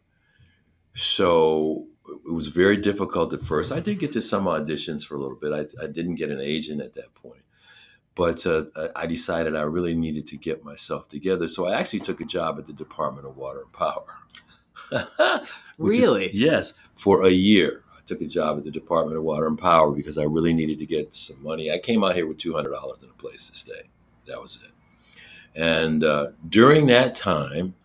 So 0.93 1.87
it 2.07 2.31
was 2.31 2.47
very 2.47 2.77
difficult 2.77 3.33
at 3.33 3.41
first. 3.41 3.71
I 3.71 3.81
did 3.81 3.99
get 3.99 4.13
to 4.13 4.21
some 4.21 4.45
auditions 4.45 5.05
for 5.05 5.15
a 5.15 5.19
little 5.19 5.37
bit. 5.37 5.51
I, 5.51 5.83
I 5.83 5.87
didn't 5.87 6.13
get 6.13 6.31
an 6.31 6.39
agent 6.39 6.81
at 6.81 6.93
that 6.93 7.13
point 7.13 7.43
but 8.17 8.47
uh, 8.47 8.63
I 8.95 9.05
decided 9.05 9.55
I 9.55 9.61
really 9.61 9.93
needed 9.93 10.25
to 10.27 10.37
get 10.37 10.65
myself 10.65 11.07
together. 11.07 11.47
So 11.47 11.67
I 11.67 11.79
actually 11.79 11.99
took 11.99 12.19
a 12.19 12.25
job 12.25 12.57
at 12.57 12.65
the 12.65 12.73
Department 12.73 13.27
of 13.27 13.37
Water 13.37 13.61
and 13.61 13.71
Power. 13.71 15.43
really? 15.77 16.25
Is, 16.25 16.41
yes, 16.41 16.73
for 16.95 17.27
a 17.27 17.29
year. 17.29 17.83
I 17.95 17.99
took 18.07 18.21
a 18.21 18.25
job 18.25 18.57
at 18.57 18.63
the 18.63 18.71
Department 18.71 19.17
of 19.17 19.23
Water 19.23 19.45
and 19.45 19.57
Power 19.57 19.91
because 19.91 20.17
I 20.17 20.23
really 20.23 20.51
needed 20.51 20.79
to 20.79 20.87
get 20.87 21.13
some 21.13 21.41
money. 21.43 21.71
I 21.71 21.77
came 21.77 22.03
out 22.03 22.15
here 22.15 22.25
with 22.25 22.39
$200 22.39 22.65
and 23.03 23.11
a 23.11 23.13
place 23.21 23.51
to 23.51 23.55
stay. 23.55 23.83
That 24.25 24.41
was 24.41 24.63
it. 24.65 24.71
And 25.61 26.03
uh, 26.03 26.31
during 26.49 26.87
that 26.87 27.13
time, 27.13 27.75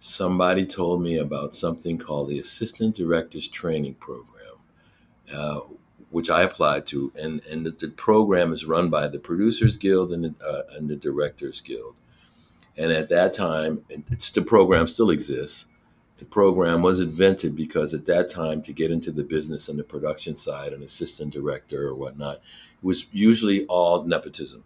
somebody 0.00 0.66
told 0.66 1.02
me 1.02 1.18
about 1.18 1.54
something 1.54 1.98
called 1.98 2.30
the 2.30 2.40
Assistant 2.40 2.96
Directors 2.96 3.46
Training 3.46 3.94
Program. 3.94 4.56
Uh, 5.32 5.60
which 6.12 6.30
I 6.30 6.42
applied 6.42 6.86
to, 6.88 7.10
and 7.16 7.42
and 7.50 7.66
the, 7.66 7.70
the, 7.70 7.88
program 7.88 8.52
is 8.52 8.66
run 8.66 8.90
by 8.90 9.08
the 9.08 9.18
Producers 9.18 9.76
Guild 9.76 10.12
and 10.12 10.24
the, 10.24 10.46
uh, 10.46 10.62
and 10.76 10.88
the 10.88 10.94
Directors 10.94 11.60
Guild. 11.60 11.94
And 12.76 12.92
at 12.92 13.08
that 13.08 13.34
time, 13.34 13.84
it's 13.88 14.30
the 14.30 14.42
program 14.42 14.86
still 14.86 15.10
exists. 15.10 15.68
the 16.18 16.24
program 16.26 16.82
was 16.82 17.00
invented 17.00 17.56
because 17.56 17.92
at 17.94 18.06
that 18.06 18.30
time, 18.30 18.62
to 18.62 18.72
get 18.72 18.90
into 18.90 19.10
the 19.10 19.24
business 19.24 19.68
and 19.68 19.78
the 19.78 19.84
production 19.84 20.36
side, 20.36 20.72
an 20.72 20.82
assistant 20.82 21.32
director 21.32 21.88
or 21.88 21.94
whatnot, 21.94 22.36
it 22.36 22.84
was 22.84 23.06
usually 23.12 23.66
all 23.66 24.04
nepotism 24.04 24.62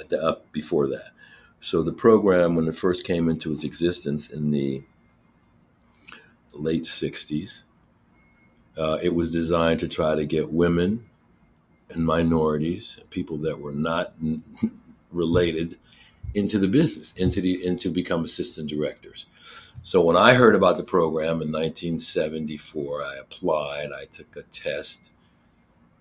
at 0.00 0.08
the, 0.08 0.22
up 0.22 0.50
before 0.52 0.86
that. 0.86 1.10
So 1.58 1.82
the 1.82 1.92
program, 1.92 2.54
when 2.54 2.68
it 2.68 2.76
first 2.76 3.04
came 3.04 3.28
into 3.28 3.50
its 3.52 3.64
existence 3.64 4.30
in 4.30 4.50
the 4.50 4.82
late 6.52 6.84
60s, 6.84 7.64
uh, 8.76 8.98
it 9.02 9.14
was 9.14 9.32
designed 9.32 9.80
to 9.80 9.88
try 9.88 10.14
to 10.14 10.26
get 10.26 10.52
women 10.52 11.06
and 11.90 12.04
minorities, 12.04 12.98
people 13.10 13.38
that 13.38 13.60
were 13.60 13.72
not 13.72 14.14
related, 15.12 15.78
into 16.34 16.58
the 16.58 16.68
business, 16.68 17.14
into 17.14 17.40
the 17.40 17.64
into 17.64 17.90
become 17.90 18.24
assistant 18.24 18.68
directors. 18.68 19.26
So 19.82 20.02
when 20.02 20.16
I 20.16 20.34
heard 20.34 20.54
about 20.54 20.76
the 20.76 20.82
program 20.82 21.40
in 21.42 21.52
1974, 21.52 23.02
I 23.02 23.16
applied. 23.16 23.90
I 23.92 24.04
took 24.06 24.36
a 24.36 24.42
test, 24.42 25.12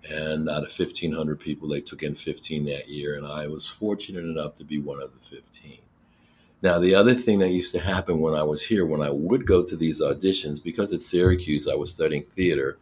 and 0.10 0.50
out 0.50 0.64
of 0.64 0.78
1,500 0.78 1.40
people, 1.40 1.70
they 1.70 1.82
took 1.82 2.04
in 2.04 2.16
15 2.16 2.66
that 2.66 2.90
year, 2.90 3.16
and 3.16 3.26
I 3.26 3.48
was 3.48 3.68
fortunate 3.68 4.26
enough 4.26 4.56
to 4.56 4.66
be 4.66 4.80
one 4.80 5.02
of 5.02 5.12
the 5.14 5.24
15. 5.24 5.78
Now, 6.62 6.80
the 6.80 6.96
other 6.96 7.14
thing 7.14 7.40
that 7.40 7.50
used 7.50 7.74
to 7.74 7.82
happen 7.82 8.20
when 8.20 8.34
I 8.34 8.44
was 8.44 8.66
here, 8.66 8.86
when 8.86 9.02
I 9.02 9.10
would 9.10 9.46
go 9.46 9.64
to 9.64 9.76
these 9.76 10.02
auditions, 10.02 10.64
because 10.64 10.94
at 10.94 11.02
Syracuse 11.02 11.68
I 11.68 11.76
was 11.76 11.92
studying 11.92 12.24
theater, 12.24 12.78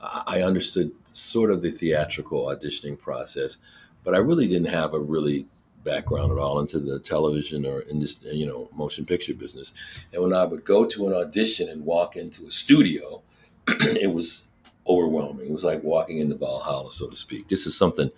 I 0.00 0.42
understood 0.42 0.90
sort 1.04 1.50
of 1.50 1.62
the 1.62 1.70
theatrical 1.70 2.46
auditioning 2.46 2.98
process, 2.98 3.58
but 4.02 4.14
I 4.14 4.18
really 4.18 4.48
didn't 4.48 4.72
have 4.72 4.94
a 4.94 4.98
really 4.98 5.46
background 5.84 6.32
at 6.32 6.38
all 6.38 6.60
into 6.60 6.78
the 6.78 6.98
television 6.98 7.66
or 7.66 7.80
in 7.82 8.00
this, 8.00 8.20
you 8.22 8.46
know, 8.46 8.68
motion 8.74 9.04
picture 9.04 9.34
business. 9.34 9.72
And 10.12 10.22
when 10.22 10.32
I 10.32 10.44
would 10.44 10.64
go 10.64 10.86
to 10.86 11.06
an 11.06 11.14
audition 11.14 11.68
and 11.68 11.84
walk 11.84 12.16
into 12.16 12.46
a 12.46 12.50
studio, 12.50 13.22
it 13.68 14.12
was 14.12 14.46
overwhelming. 14.86 15.48
It 15.48 15.52
was 15.52 15.64
like 15.64 15.82
walking 15.82 16.18
into 16.18 16.36
Valhalla, 16.36 16.90
so 16.90 17.08
to 17.08 17.16
speak. 17.16 17.48
This 17.48 17.66
is 17.66 17.76
something 17.76 18.10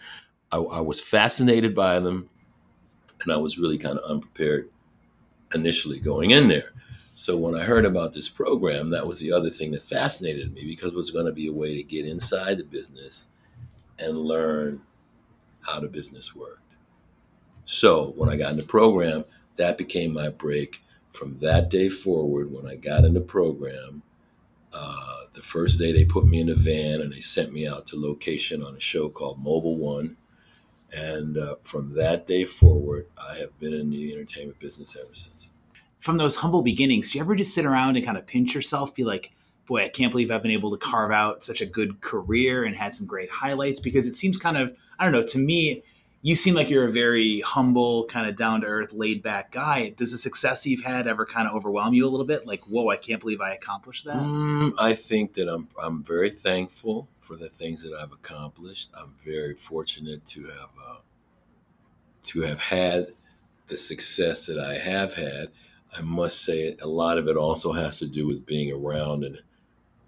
I, 0.52 0.58
I 0.58 0.80
was 0.80 1.00
fascinated 1.00 1.74
by 1.74 2.00
them, 2.00 2.28
and 3.22 3.32
I 3.32 3.36
was 3.36 3.58
really 3.58 3.78
kind 3.78 3.98
of 3.98 4.10
unprepared 4.10 4.70
initially 5.54 5.98
going 5.98 6.30
in 6.30 6.48
there. 6.48 6.72
So 7.14 7.36
when 7.36 7.54
I 7.54 7.64
heard 7.64 7.84
about 7.84 8.12
this 8.12 8.28
program, 8.28 8.90
that 8.90 9.06
was 9.06 9.20
the 9.20 9.32
other 9.32 9.50
thing 9.50 9.70
that 9.70 9.82
fascinated 9.82 10.52
me 10.52 10.64
because 10.64 10.90
it 10.90 10.96
was 10.96 11.10
going 11.10 11.26
to 11.26 11.32
be 11.32 11.46
a 11.46 11.52
way 11.52 11.76
to 11.76 11.82
get 11.82 12.06
inside 12.06 12.58
the 12.58 12.64
business 12.64 13.28
and 13.98 14.18
learn 14.18 14.82
how 15.60 15.80
the 15.80 15.88
business 15.88 16.34
worked. 16.34 16.60
So 17.64 18.12
when 18.16 18.28
I 18.28 18.36
got 18.36 18.52
in 18.52 18.58
the 18.58 18.64
program, 18.64 19.24
that 19.56 19.78
became 19.78 20.12
my 20.12 20.28
break. 20.28 20.82
From 21.12 21.38
that 21.38 21.70
day 21.70 21.88
forward, 21.88 22.50
when 22.50 22.66
I 22.66 22.76
got 22.76 23.04
in 23.04 23.14
the 23.14 23.20
program, 23.20 24.02
uh, 24.72 25.26
the 25.32 25.42
first 25.42 25.78
day 25.78 25.92
they 25.92 26.04
put 26.04 26.26
me 26.26 26.40
in 26.40 26.48
a 26.48 26.54
van 26.54 27.00
and 27.00 27.12
they 27.12 27.20
sent 27.20 27.52
me 27.52 27.66
out 27.66 27.86
to 27.86 28.00
location 28.00 28.62
on 28.62 28.74
a 28.74 28.80
show 28.80 29.08
called 29.08 29.38
Mobile 29.38 29.76
One. 29.76 30.16
And 30.92 31.36
uh, 31.36 31.56
from 31.64 31.94
that 31.94 32.26
day 32.26 32.44
forward, 32.44 33.06
I 33.18 33.36
have 33.38 33.58
been 33.58 33.72
in 33.72 33.90
the 33.90 34.12
entertainment 34.12 34.58
business 34.58 34.96
ever 34.96 35.14
since. 35.14 35.50
From 35.98 36.18
those 36.18 36.36
humble 36.36 36.62
beginnings, 36.62 37.10
do 37.10 37.18
you 37.18 37.24
ever 37.24 37.34
just 37.34 37.54
sit 37.54 37.64
around 37.64 37.96
and 37.96 38.04
kind 38.04 38.18
of 38.18 38.26
pinch 38.26 38.54
yourself, 38.54 38.94
be 38.94 39.04
like, 39.04 39.32
boy, 39.66 39.84
I 39.84 39.88
can't 39.88 40.12
believe 40.12 40.30
I've 40.30 40.42
been 40.42 40.50
able 40.50 40.70
to 40.70 40.76
carve 40.76 41.10
out 41.10 41.42
such 41.42 41.60
a 41.60 41.66
good 41.66 42.00
career 42.00 42.64
and 42.64 42.76
had 42.76 42.94
some 42.94 43.06
great 43.06 43.30
highlights? 43.30 43.80
Because 43.80 44.06
it 44.06 44.14
seems 44.14 44.38
kind 44.38 44.56
of, 44.56 44.76
I 44.98 45.04
don't 45.04 45.12
know, 45.12 45.24
to 45.24 45.38
me, 45.38 45.82
you 46.24 46.34
seem 46.34 46.54
like 46.54 46.70
you're 46.70 46.86
a 46.86 46.90
very 46.90 47.40
humble, 47.42 48.06
kind 48.06 48.28
of 48.28 48.34
down 48.34 48.62
to 48.62 48.66
earth, 48.66 48.92
laid 48.92 49.22
back 49.22 49.52
guy. 49.52 49.90
Does 49.90 50.10
the 50.10 50.18
success 50.18 50.66
you've 50.66 50.82
had 50.82 51.06
ever 51.06 51.26
kind 51.26 51.46
of 51.46 51.54
overwhelm 51.54 51.92
you 51.92 52.06
a 52.06 52.08
little 52.08 52.26
bit? 52.26 52.46
Like, 52.46 52.62
whoa, 52.62 52.88
I 52.88 52.96
can't 52.96 53.20
believe 53.20 53.40
I 53.42 53.52
accomplished 53.52 54.06
that. 54.06 54.16
Mm, 54.16 54.72
I 54.78 54.94
think 54.94 55.34
that 55.34 55.48
I'm 55.48 55.68
I'm 55.80 56.02
very 56.02 56.30
thankful 56.30 57.08
for 57.14 57.36
the 57.36 57.48
things 57.48 57.82
that 57.82 57.92
I've 57.92 58.12
accomplished. 58.12 58.90
I'm 58.98 59.12
very 59.24 59.54
fortunate 59.54 60.24
to 60.28 60.44
have 60.46 60.70
uh, 60.82 60.96
to 62.24 62.40
have 62.40 62.58
had 62.58 63.08
the 63.66 63.76
success 63.76 64.46
that 64.46 64.58
I 64.58 64.78
have 64.78 65.14
had, 65.14 65.48
I 65.96 66.00
must 66.02 66.42
say 66.42 66.76
a 66.82 66.86
lot 66.86 67.18
of 67.18 67.28
it 67.28 67.36
also 67.36 67.72
has 67.72 67.98
to 68.00 68.06
do 68.06 68.26
with 68.26 68.46
being 68.46 68.72
around 68.72 69.24
and 69.24 69.40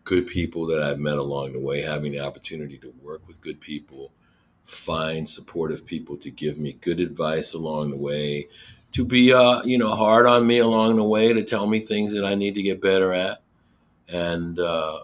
good 0.05 0.27
people 0.27 0.67
that 0.67 0.83
I've 0.83 0.99
met 0.99 1.19
along 1.19 1.53
the 1.53 1.61
way, 1.61 1.83
having 1.83 2.13
the 2.13 2.21
opportunity 2.21 2.79
to 2.79 2.93
work 3.03 3.27
with 3.27 3.41
good 3.41 3.61
people, 3.61 4.13
find 4.67 5.29
supportive 5.29 5.87
people 5.87 6.17
to 6.19 6.31
give 6.31 6.59
me 6.59 6.75
good 6.81 7.01
advice 7.01 7.55
along 7.55 7.91
the 7.91 7.97
way, 7.97 8.49
to 8.93 9.05
be 9.05 9.33
uh, 9.33 9.63
you 9.63 9.79
know 9.79 9.95
hard 9.95 10.27
on 10.27 10.47
me 10.47 10.59
along 10.59 10.97
the 10.97 11.05
way, 11.05 11.33
to 11.33 11.43
tell 11.43 11.67
me 11.67 11.81
things 11.81 12.13
that 12.13 12.25
I 12.25 12.35
need 12.35 12.55
to 12.55 12.63
get 12.63 12.83
better 12.83 13.13
at, 13.13 13.43
and 14.09 14.59
uh, 14.59 15.01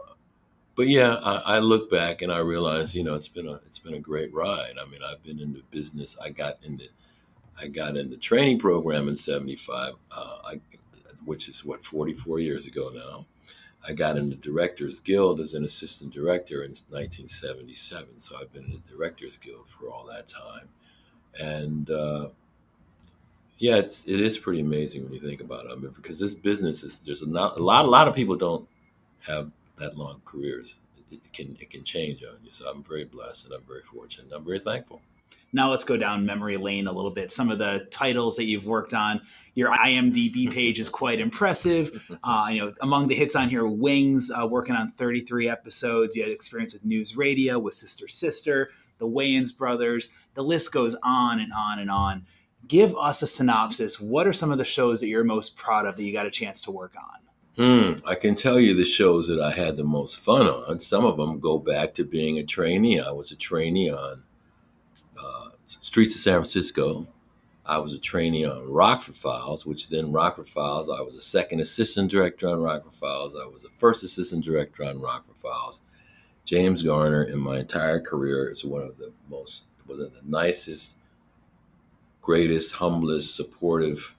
but 0.74 0.88
yeah, 0.88 1.14
I, 1.14 1.56
I, 1.56 1.58
look 1.58 1.90
back 1.90 2.22
and 2.22 2.32
I 2.32 2.38
realize 2.38 2.94
you 2.94 3.04
know 3.04 3.14
it's 3.14 3.28
been 3.28 3.46
a 3.46 3.54
it's 3.66 3.78
been 3.78 3.94
a 3.94 4.00
great 4.00 4.32
ride. 4.34 4.74
I 4.80 4.88
mean, 4.90 5.00
I've 5.06 5.22
been 5.22 5.38
in 5.38 5.52
the 5.52 5.62
business. 5.70 6.16
I 6.22 6.30
got 6.30 6.58
into 6.62 6.84
I 7.60 7.68
got 7.68 7.96
in 7.96 8.10
the 8.10 8.16
training 8.16 8.58
program 8.58 9.08
in 9.08 9.16
75, 9.16 9.94
uh, 10.10 10.54
which 11.24 11.48
is 11.48 11.64
what, 11.64 11.84
44 11.84 12.40
years 12.40 12.66
ago 12.66 12.90
now. 12.94 13.26
I 13.86 13.92
got 13.92 14.16
in 14.16 14.30
the 14.30 14.36
Directors 14.36 15.00
Guild 15.00 15.40
as 15.40 15.54
an 15.54 15.64
assistant 15.64 16.12
director 16.12 16.62
in 16.62 16.70
1977. 16.70 18.20
So 18.20 18.36
I've 18.40 18.52
been 18.52 18.64
in 18.64 18.72
the 18.72 18.96
Directors 18.96 19.36
Guild 19.38 19.68
for 19.68 19.88
all 19.88 20.06
that 20.06 20.28
time. 20.28 20.68
And 21.40 21.90
uh, 21.90 22.28
yeah, 23.58 23.76
it's, 23.76 24.06
it 24.06 24.20
is 24.20 24.38
pretty 24.38 24.60
amazing 24.60 25.02
when 25.02 25.12
you 25.12 25.20
think 25.20 25.40
about 25.40 25.64
it. 25.64 25.72
I 25.72 25.74
mean, 25.74 25.92
because 25.96 26.20
this 26.20 26.34
business 26.34 26.84
is, 26.84 27.00
there's 27.00 27.22
a, 27.22 27.28
not, 27.28 27.56
a 27.56 27.62
lot, 27.62 27.84
a 27.84 27.88
lot 27.88 28.06
of 28.06 28.14
people 28.14 28.36
don't 28.36 28.68
have 29.20 29.50
that 29.76 29.96
long 29.96 30.22
careers. 30.24 30.80
It, 31.10 31.20
it 31.24 31.32
can, 31.32 31.56
it 31.60 31.70
can 31.70 31.82
change 31.82 32.22
on 32.22 32.36
you. 32.44 32.50
So 32.50 32.68
I'm 32.68 32.84
very 32.84 33.04
blessed 33.04 33.46
and 33.46 33.54
I'm 33.54 33.62
very 33.62 33.82
fortunate. 33.82 34.32
I'm 34.32 34.44
very 34.44 34.60
thankful 34.60 35.02
now 35.52 35.70
let's 35.70 35.84
go 35.84 35.96
down 35.96 36.24
memory 36.24 36.56
lane 36.56 36.86
a 36.86 36.92
little 36.92 37.10
bit. 37.10 37.30
Some 37.30 37.50
of 37.50 37.58
the 37.58 37.86
titles 37.90 38.36
that 38.36 38.44
you've 38.44 38.66
worked 38.66 38.94
on. 38.94 39.20
Your 39.54 39.70
IMDb 39.70 40.50
page 40.54 40.78
is 40.78 40.88
quite 40.88 41.20
impressive. 41.20 42.02
Uh, 42.24 42.48
you 42.50 42.60
know, 42.60 42.74
among 42.80 43.08
the 43.08 43.14
hits 43.14 43.36
on 43.36 43.48
here, 43.48 43.66
Wings, 43.66 44.30
uh, 44.30 44.46
working 44.46 44.74
on 44.74 44.92
33 44.92 45.48
episodes. 45.48 46.16
You 46.16 46.22
had 46.22 46.32
experience 46.32 46.72
with 46.72 46.84
News 46.84 47.16
Radio, 47.16 47.58
with 47.58 47.74
Sister 47.74 48.08
Sister, 48.08 48.70
the 48.98 49.06
Wayans 49.06 49.56
Brothers. 49.56 50.10
The 50.34 50.42
list 50.42 50.72
goes 50.72 50.96
on 51.02 51.38
and 51.38 51.52
on 51.52 51.78
and 51.78 51.90
on. 51.90 52.26
Give 52.66 52.96
us 52.96 53.22
a 53.22 53.26
synopsis. 53.26 54.00
What 54.00 54.26
are 54.26 54.32
some 54.32 54.52
of 54.52 54.58
the 54.58 54.64
shows 54.64 55.00
that 55.00 55.08
you're 55.08 55.24
most 55.24 55.56
proud 55.56 55.84
of 55.84 55.96
that 55.96 56.02
you 56.02 56.12
got 56.12 56.26
a 56.26 56.30
chance 56.30 56.62
to 56.62 56.70
work 56.70 56.94
on? 56.96 57.18
Hmm, 57.54 58.06
I 58.06 58.14
can 58.14 58.34
tell 58.34 58.58
you 58.58 58.72
the 58.72 58.84
shows 58.84 59.28
that 59.28 59.38
I 59.38 59.50
had 59.50 59.76
the 59.76 59.84
most 59.84 60.18
fun 60.18 60.46
on. 60.46 60.80
Some 60.80 61.04
of 61.04 61.18
them 61.18 61.38
go 61.38 61.58
back 61.58 61.92
to 61.94 62.04
being 62.04 62.38
a 62.38 62.44
trainee. 62.44 62.98
I 62.98 63.10
was 63.10 63.30
a 63.30 63.36
trainee 63.36 63.90
on 63.90 64.22
Streets 65.80 66.14
of 66.14 66.20
San 66.20 66.34
Francisco. 66.34 67.06
I 67.64 67.78
was 67.78 67.92
a 67.92 67.98
trainee 67.98 68.44
on 68.44 68.68
Rockford 68.68 69.14
Files, 69.14 69.64
which 69.64 69.88
then 69.88 70.10
Rockford 70.10 70.48
Files, 70.48 70.90
I 70.90 71.00
was 71.00 71.16
a 71.16 71.20
second 71.20 71.60
assistant 71.60 72.10
director 72.10 72.48
on 72.48 72.60
Rockford 72.60 72.92
Files. 72.92 73.36
I 73.36 73.46
was 73.46 73.64
a 73.64 73.70
first 73.70 74.02
assistant 74.02 74.44
director 74.44 74.84
on 74.84 75.00
Rockford 75.00 75.36
Files. 75.36 75.82
James 76.44 76.82
Garner, 76.82 77.22
in 77.22 77.38
my 77.38 77.60
entire 77.60 78.00
career, 78.00 78.50
is 78.50 78.64
one 78.64 78.82
of 78.82 78.98
the 78.98 79.12
most, 79.30 79.66
was 79.86 79.98
the 79.98 80.10
nicest, 80.24 80.98
greatest, 82.20 82.74
humblest, 82.74 83.36
supportive 83.36 84.16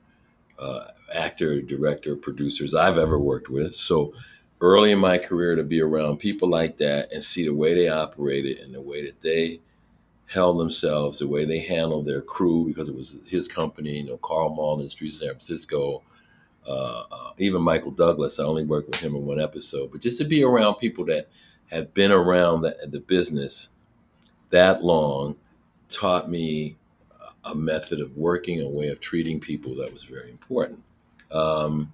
uh, 0.57 0.85
actor, 1.13 1.61
director, 1.61 2.15
producers 2.15 2.73
I've 2.73 2.97
ever 2.97 3.19
worked 3.19 3.49
with. 3.49 3.75
So 3.75 4.13
early 4.61 4.91
in 4.91 4.99
my 4.99 5.17
career, 5.17 5.55
to 5.55 5.63
be 5.63 5.81
around 5.81 6.17
people 6.17 6.47
like 6.47 6.77
that 6.77 7.11
and 7.11 7.21
see 7.21 7.45
the 7.45 7.53
way 7.53 7.73
they 7.73 7.89
operated 7.89 8.59
and 8.59 8.73
the 8.73 8.81
way 8.81 9.05
that 9.05 9.19
they 9.19 9.59
held 10.27 10.59
themselves, 10.59 11.19
the 11.19 11.27
way 11.27 11.45
they 11.45 11.59
handled 11.59 12.05
their 12.05 12.21
crew, 12.21 12.65
because 12.65 12.89
it 12.89 12.95
was 12.95 13.21
his 13.27 13.47
company, 13.47 13.99
you 13.99 14.05
know, 14.05 14.17
Karl 14.17 14.49
Malden, 14.49 14.89
Streets 14.89 15.15
of 15.15 15.19
San 15.19 15.29
Francisco, 15.29 16.01
uh, 16.67 17.03
uh, 17.11 17.31
even 17.37 17.61
Michael 17.61 17.91
Douglas. 17.91 18.39
I 18.39 18.43
only 18.43 18.65
worked 18.65 18.89
with 18.89 18.99
him 18.99 19.15
in 19.15 19.25
one 19.25 19.39
episode, 19.39 19.91
but 19.91 20.01
just 20.01 20.17
to 20.19 20.23
be 20.25 20.43
around 20.43 20.75
people 20.75 21.05
that 21.05 21.29
have 21.67 21.93
been 21.93 22.11
around 22.11 22.61
the, 22.61 22.75
the 22.87 22.99
business 22.99 23.69
that 24.49 24.83
long 24.83 25.35
taught 25.89 26.29
me 26.29 26.77
a 27.45 27.55
method 27.55 27.99
of 27.99 28.15
working, 28.17 28.61
a 28.61 28.69
way 28.69 28.87
of 28.87 28.99
treating 28.99 29.39
people 29.39 29.75
that 29.75 29.91
was 29.91 30.03
very 30.03 30.29
important. 30.29 30.81
Um, 31.31 31.91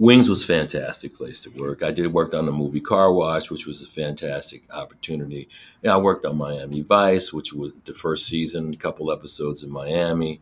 Wings 0.00 0.30
was 0.30 0.46
fantastic 0.46 1.14
place 1.14 1.42
to 1.42 1.50
work. 1.50 1.82
I 1.82 1.90
did 1.90 2.10
worked 2.10 2.32
on 2.32 2.46
the 2.46 2.52
movie 2.52 2.80
Car 2.80 3.12
Wash, 3.12 3.50
which 3.50 3.66
was 3.66 3.82
a 3.82 3.86
fantastic 3.86 4.62
opportunity. 4.72 5.46
Yeah, 5.82 5.94
I 5.94 5.98
worked 5.98 6.24
on 6.24 6.38
Miami 6.38 6.80
Vice, 6.80 7.34
which 7.34 7.52
was 7.52 7.74
the 7.84 7.92
first 7.92 8.24
season, 8.24 8.72
a 8.72 8.76
couple 8.78 9.12
episodes 9.12 9.62
in 9.62 9.70
Miami. 9.70 10.40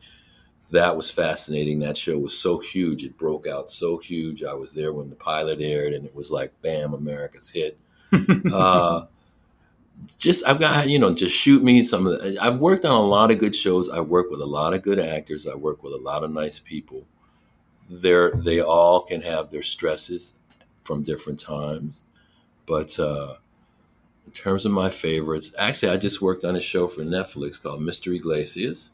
That 0.71 0.97
was 0.97 1.11
fascinating. 1.11 1.81
That 1.81 1.97
show 1.97 2.17
was 2.21 2.39
so 2.39 2.61
huge; 2.61 3.03
it 3.03 3.19
broke 3.19 3.49
out 3.49 3.69
so 3.69 3.99
huge. 3.99 4.45
I 4.45 4.55
was 4.55 4.77
there 4.77 4.93
when 4.93 5.11
the 5.11 5.17
pilot 5.17 5.61
aired, 5.61 5.93
and 5.93 6.07
it 6.07 6.15
was 6.15 6.31
like, 6.31 6.53
"Bam! 6.63 6.95
America's 6.95 7.51
hit." 7.51 7.81
uh, 8.53 9.07
just 10.19 10.47
I've 10.47 10.61
got 10.61 10.89
you 10.89 11.01
know 11.01 11.13
just 11.13 11.37
shoot 11.37 11.65
me 11.65 11.83
some 11.83 12.07
of 12.07 12.23
the, 12.23 12.39
I've 12.41 12.61
worked 12.61 12.85
on 12.85 12.95
a 12.95 13.05
lot 13.05 13.33
of 13.33 13.41
good 13.41 13.57
shows. 13.57 13.91
I 13.91 13.99
work 13.99 14.31
with 14.31 14.41
a 14.41 14.47
lot 14.47 14.73
of 14.73 14.83
good 14.83 15.01
actors. 15.01 15.49
I 15.49 15.57
work 15.57 15.83
with 15.83 15.95
a 15.95 15.99
lot 15.99 16.23
of 16.23 16.31
nice 16.31 16.61
people 16.61 17.09
they're 17.89 18.33
they 18.33 18.61
all 18.61 19.03
can 19.03 19.23
have 19.23 19.51
their 19.51 19.63
stresses 19.63 20.39
from 20.85 21.03
different 21.03 21.41
times, 21.41 22.05
but 22.67 22.99
uh, 22.99 23.35
in 24.27 24.33
terms 24.33 24.67
of 24.67 24.73
my 24.73 24.89
favorites, 24.91 25.55
actually, 25.59 25.91
I 25.91 25.97
just 25.97 26.21
worked 26.21 26.45
on 26.45 26.57
a 26.57 26.61
show 26.61 26.87
for 26.87 27.03
Netflix 27.03 27.61
called 27.63 27.81
Mr. 27.81 28.15
Iglesias, 28.15 28.93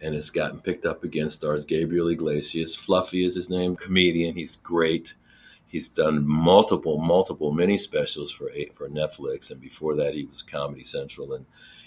and 0.00 0.14
it's 0.14 0.30
gotten 0.30 0.60
picked 0.60 0.86
up 0.86 1.02
again. 1.02 1.28
Stars 1.28 1.64
Gabriel 1.64 2.08
Iglesias. 2.08 2.76
Fluffy 2.76 3.24
is 3.24 3.34
his 3.34 3.50
name, 3.50 3.74
comedian. 3.74 4.36
He's 4.36 4.56
great. 4.56 5.14
He's 5.66 5.88
done 5.88 6.26
multiple, 6.26 6.98
multiple 6.98 7.52
mini 7.52 7.76
specials 7.76 8.30
for 8.30 8.50
for 8.74 8.88
Netflix, 8.88 9.50
and 9.50 9.60
before 9.60 9.94
that, 9.96 10.14
he 10.14 10.24
was 10.24 10.42
Comedy 10.42 10.84
Central. 10.84 11.32
And 11.32 11.46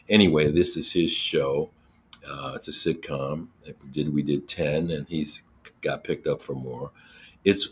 anyway, 0.10 0.52
this 0.52 0.76
is 0.78 0.92
his 0.92 1.12
show. 1.12 1.70
Uh, 2.30 2.54
it's 2.56 2.68
a 2.68 2.72
sitcom. 2.72 3.48
Did 3.92 4.14
we 4.14 4.24
did 4.24 4.48
ten, 4.48 4.92
and 4.92 5.08
he's 5.08 5.44
got 5.82 6.04
picked 6.04 6.28
up 6.28 6.42
for 6.42 6.54
more. 6.54 6.92
It's 7.44 7.70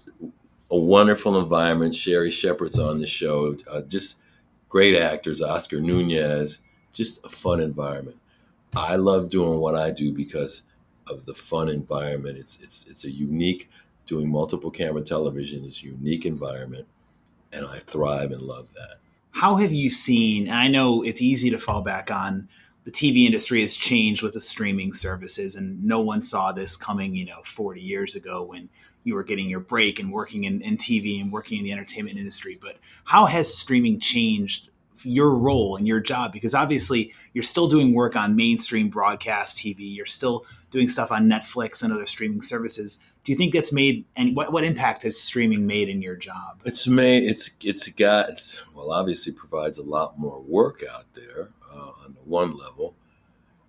a 0.69 0.77
wonderful 0.77 1.39
environment. 1.39 1.95
Sherri 1.95 2.31
Shepherd's 2.31 2.79
on 2.79 2.97
the 2.97 3.05
show. 3.05 3.55
Uh, 3.69 3.81
just 3.81 4.19
great 4.69 4.95
actors, 4.95 5.41
Oscar 5.41 5.81
Nunez, 5.81 6.61
just 6.91 7.25
a 7.25 7.29
fun 7.29 7.59
environment. 7.59 8.17
I 8.75 8.95
love 8.95 9.29
doing 9.29 9.59
what 9.59 9.75
I 9.75 9.91
do 9.91 10.13
because 10.13 10.63
of 11.07 11.25
the 11.25 11.33
fun 11.33 11.69
environment. 11.69 12.37
It's 12.37 12.61
it's 12.61 12.87
it's 12.87 13.03
a 13.05 13.11
unique 13.11 13.69
doing 14.05 14.29
multiple 14.29 14.71
camera 14.71 15.01
television 15.01 15.63
is 15.63 15.83
a 15.83 15.87
unique 15.87 16.25
environment 16.25 16.87
and 17.53 17.65
I 17.65 17.79
thrive 17.79 18.31
and 18.31 18.41
love 18.41 18.73
that. 18.73 18.97
How 19.31 19.55
have 19.57 19.71
you 19.71 19.89
seen 19.89 20.49
I 20.49 20.67
know 20.67 21.03
it's 21.03 21.21
easy 21.21 21.49
to 21.49 21.59
fall 21.59 21.81
back 21.81 22.11
on 22.11 22.47
the 22.83 22.91
TV 22.91 23.25
industry 23.25 23.61
has 23.61 23.75
changed 23.75 24.23
with 24.23 24.33
the 24.33 24.39
streaming 24.39 24.93
services 24.93 25.55
and 25.55 25.83
no 25.83 25.99
one 25.99 26.21
saw 26.21 26.51
this 26.51 26.75
coming, 26.75 27.15
you 27.15 27.25
know, 27.25 27.41
40 27.43 27.79
years 27.79 28.15
ago 28.15 28.43
when 28.43 28.69
you 29.03 29.15
were 29.15 29.23
getting 29.23 29.49
your 29.49 29.59
break 29.59 29.99
and 29.99 30.11
working 30.11 30.43
in, 30.43 30.61
in 30.61 30.77
TV 30.77 31.21
and 31.21 31.31
working 31.31 31.59
in 31.59 31.63
the 31.63 31.71
entertainment 31.71 32.17
industry. 32.17 32.57
But 32.59 32.77
how 33.05 33.25
has 33.25 33.55
streaming 33.55 33.99
changed 33.99 34.69
your 35.03 35.31
role 35.31 35.75
and 35.75 35.87
your 35.87 35.99
job? 35.99 36.31
Because 36.31 36.53
obviously 36.53 37.13
you're 37.33 37.43
still 37.43 37.67
doing 37.67 37.93
work 37.93 38.15
on 38.15 38.35
mainstream 38.35 38.89
broadcast 38.89 39.57
TV, 39.57 39.95
you're 39.95 40.05
still 40.05 40.45
doing 40.71 40.87
stuff 40.87 41.11
on 41.11 41.27
Netflix 41.27 41.83
and 41.83 41.93
other 41.93 42.05
streaming 42.05 42.41
services. 42.41 43.05
Do 43.23 43.31
you 43.31 43.37
think 43.37 43.53
that's 43.53 43.73
made 43.73 44.05
any 44.15 44.33
what, 44.33 44.51
what 44.51 44.63
impact 44.63 45.03
has 45.03 45.19
streaming 45.19 45.67
made 45.67 45.89
in 45.89 46.01
your 46.01 46.15
job? 46.15 46.59
It's 46.65 46.87
made 46.87 47.23
it's 47.23 47.51
it's 47.63 47.87
got 47.89 48.29
it's, 48.29 48.61
well 48.75 48.91
obviously 48.91 49.33
provides 49.33 49.77
a 49.77 49.83
lot 49.83 50.17
more 50.17 50.39
work 50.41 50.83
out 50.91 51.05
there 51.13 51.49
one 52.31 52.57
level. 52.57 52.95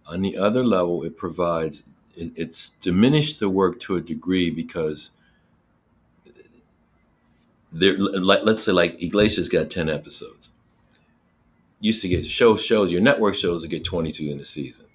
On 0.06 0.22
the 0.22 0.38
other 0.38 0.64
level, 0.64 1.04
it 1.04 1.16
provides 1.18 1.84
it, 2.16 2.32
it's 2.36 2.70
diminished 2.70 3.40
the 3.40 3.50
work 3.50 3.80
to 3.80 3.96
a 3.96 4.00
degree 4.00 4.50
because 4.50 5.10
there, 7.72 7.98
like, 7.98 8.42
let's 8.44 8.62
say 8.62 8.72
like 8.72 9.02
Iglesias 9.02 9.48
got 9.48 9.70
10 9.70 9.88
episodes. 9.88 10.50
Used 11.80 12.02
to 12.02 12.08
get 12.08 12.24
show 12.24 12.56
shows, 12.56 12.92
your 12.92 13.00
network 13.00 13.34
shows 13.34 13.62
to 13.62 13.68
get 13.68 13.84
22 13.84 14.30
in 14.30 14.38
the 14.38 14.44
season. 14.44 14.86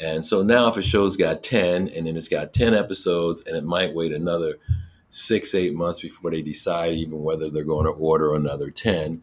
And 0.00 0.24
so 0.24 0.42
now 0.42 0.68
if 0.68 0.76
a 0.76 0.82
show's 0.82 1.16
got 1.16 1.42
10 1.42 1.88
and 1.88 2.06
then 2.06 2.16
it's 2.16 2.28
got 2.28 2.52
10 2.52 2.74
episodes 2.74 3.42
and 3.42 3.56
it 3.56 3.64
might 3.64 3.94
wait 3.94 4.12
another 4.12 4.58
six, 5.10 5.54
eight 5.54 5.74
months 5.74 6.00
before 6.00 6.30
they 6.30 6.42
decide 6.42 6.94
even 6.94 7.22
whether 7.22 7.50
they're 7.50 7.64
going 7.64 7.86
to 7.86 7.92
order 7.92 8.34
another 8.34 8.70
10, 8.70 9.22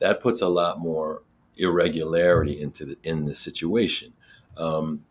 that 0.00 0.20
puts 0.20 0.40
a 0.40 0.48
lot 0.48 0.78
more 0.78 1.22
irregularity 1.56 2.60
into 2.60 2.84
the, 2.84 2.96
in 3.02 3.24
the 3.24 3.34
situation. 3.34 4.12
Um, 4.56 5.04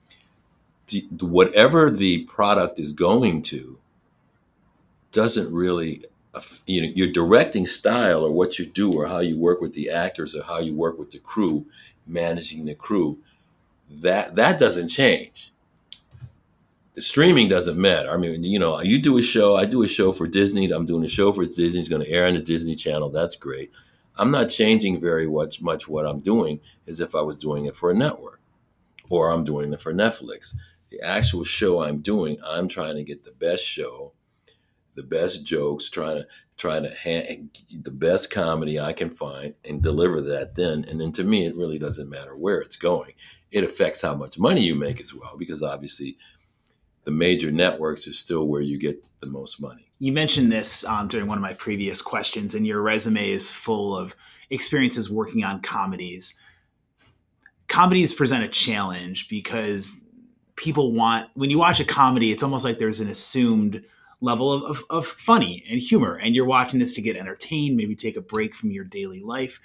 whatever 1.20 1.90
the 1.90 2.24
product 2.26 2.78
is 2.80 2.94
going 2.94 3.42
to 3.42 3.80
doesn't 5.12 5.52
really 5.54 6.04
you 6.66 6.82
know 6.82 6.88
your 6.96 7.12
directing 7.12 7.66
style 7.66 8.26
or 8.26 8.32
what 8.32 8.58
you 8.58 8.66
do 8.66 8.92
or 8.92 9.08
how 9.08 9.20
you 9.20 9.38
work 9.38 9.62
with 9.62 9.74
the 9.74 9.90
actors 9.90 10.36
or 10.36 10.44
how 10.44 10.60
you 10.60 10.74
work 10.74 10.98
with 10.98 11.12
the 11.12 11.20
crew 11.20 11.66
managing 12.08 12.66
the 12.66 12.76
crew 12.76 13.18
that 13.90 14.36
that 14.36 14.60
doesn't 14.60 14.88
change. 14.88 15.52
The 16.96 17.02
streaming 17.02 17.50
doesn't 17.50 17.78
matter. 17.80 18.12
I 18.12 18.18
mean 18.18 18.44
you 18.44 18.60
know 18.60 18.82
you 18.82 19.00
do 19.00 19.18
a 19.18 19.22
show 19.22 19.56
i 19.56 19.66
do 19.66 19.84
a 19.84 19.88
show 19.88 20.12
for 20.12 20.28
disney 20.28 20.72
i'm 20.72 20.86
doing 20.86 21.04
a 21.04 21.08
show 21.08 21.32
for 21.32 21.46
disney 21.46 21.80
it's 21.80 21.90
going 21.90 22.04
to 22.04 22.10
air 22.10 22.28
on 22.28 22.34
the 22.34 22.42
disney 22.42 22.76
channel 22.76 23.10
that's 23.10 23.36
great 23.36 23.72
i'm 24.18 24.32
not 24.32 24.50
changing 24.50 25.00
very 25.00 25.28
much 25.28 25.62
much 25.62 25.88
what 25.88 26.06
i'm 26.06 26.20
doing 26.20 26.60
as 26.88 27.00
if 27.00 27.16
i 27.16 27.22
was 27.22 27.38
doing 27.38 27.66
it 27.66 27.76
for 27.76 27.92
a 27.92 27.96
network 27.96 28.42
or 29.10 29.30
i'm 29.32 29.44
doing 29.44 29.72
it 29.74 29.82
for 29.82 29.94
netflix 29.94 30.56
the 30.92 31.02
actual 31.02 31.44
show 31.44 31.84
i'm 31.84 31.98
doing 31.98 32.38
i'm 32.46 32.68
trying 32.68 32.96
to 32.96 33.04
get 33.04 33.24
the 33.24 33.32
best 33.32 33.64
show 33.64 34.14
the 34.96 35.04
best 35.04 35.46
jokes, 35.46 35.90
trying 35.90 36.18
to 36.18 36.28
trying 36.58 36.84
to 36.84 37.48
the 37.82 37.92
best 37.92 38.32
comedy 38.32 38.80
I 38.80 38.94
can 38.94 39.10
find 39.10 39.56
and 39.66 39.82
deliver 39.82 40.22
that 40.22 40.56
then. 40.56 40.86
And 40.88 41.02
then 41.02 41.12
to 41.14 41.24
me, 41.24 41.46
it 41.46 41.58
really 41.58 41.80
doesn't 41.80 42.10
matter 42.10 42.36
where 42.36 42.60
it's 42.60 42.76
going. 42.76 43.14
It 43.52 43.64
affects 43.64 44.02
how 44.02 44.16
much 44.16 44.38
money 44.38 44.62
you 44.62 44.76
make 44.76 45.02
as 45.02 45.14
well, 45.14 45.36
because 45.38 45.64
obviously 45.64 46.18
the 47.06 47.12
major 47.12 47.52
networks 47.52 48.08
are 48.08 48.14
still 48.14 48.48
where 48.48 48.62
you 48.62 48.78
get 48.78 49.04
the 49.20 49.28
most 49.28 49.62
money. 49.62 49.92
You 50.04 50.12
mentioned 50.12 50.52
this 50.52 50.84
um, 50.84 51.08
during 51.08 51.28
one 51.28 51.38
of 51.38 51.42
my 51.42 51.54
previous 51.54 52.02
questions, 52.02 52.56
and 52.56 52.68
your 52.68 52.82
resume 52.82 53.30
is 53.30 53.50
full 53.50 53.98
of 53.98 54.18
experiences 54.50 55.10
working 55.10 55.46
on 55.46 55.62
comedies. 55.62 56.42
Comedies 57.70 58.14
present 58.14 58.44
a 58.44 58.50
challenge 58.50 59.30
because 59.30 60.02
people 60.58 60.92
want, 60.92 61.30
when 61.36 61.50
you 61.50 61.58
watch 61.58 61.80
a 61.80 61.86
comedy, 61.86 62.34
it's 62.34 62.44
almost 62.44 62.66
like 62.66 62.80
there's 62.80 63.00
an 63.00 63.08
assumed 63.08 63.82
level 64.20 64.52
of, 64.52 64.64
of, 64.64 64.84
of 64.90 65.08
funny 65.08 65.64
and 65.70 65.80
humor 65.80 66.16
and 66.16 66.36
you're 66.36 66.44
watching 66.44 66.82
this 66.82 66.96
to 66.96 67.02
get 67.02 67.16
entertained 67.16 67.78
maybe 67.78 67.96
take 67.96 68.18
a 68.18 68.22
break 68.22 68.56
from 68.56 68.72
your 68.72 68.86
daily 68.86 69.22
life 69.22 69.60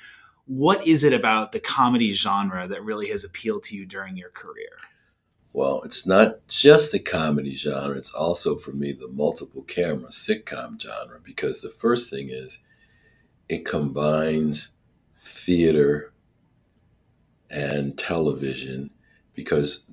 what 0.46 0.84
is 0.84 1.04
it 1.04 1.12
about 1.12 1.52
the 1.52 1.60
comedy 1.60 2.10
genre 2.10 2.66
that 2.66 2.82
really 2.82 3.08
has 3.08 3.22
appealed 3.22 3.62
to 3.62 3.76
you 3.76 3.86
during 3.86 4.16
your 4.16 4.30
career 4.30 4.70
well 5.58 5.82
it's 5.82 6.06
not 6.06 6.46
just 6.48 6.92
the 6.92 6.98
comedy 6.98 7.54
genre 7.54 7.96
it's 7.96 8.14
also 8.14 8.56
for 8.56 8.72
me 8.72 8.92
the 8.92 9.08
multiple 9.08 9.62
camera 9.62 10.08
sitcom 10.10 10.80
genre 10.80 11.18
because 11.24 11.60
the 11.60 11.70
first 11.70 12.10
thing 12.10 12.28
is 12.30 12.60
it 13.48 13.64
combines 13.64 14.72
theater 15.18 16.12
and 17.50 17.98
television 17.98 18.90
because 19.34 19.84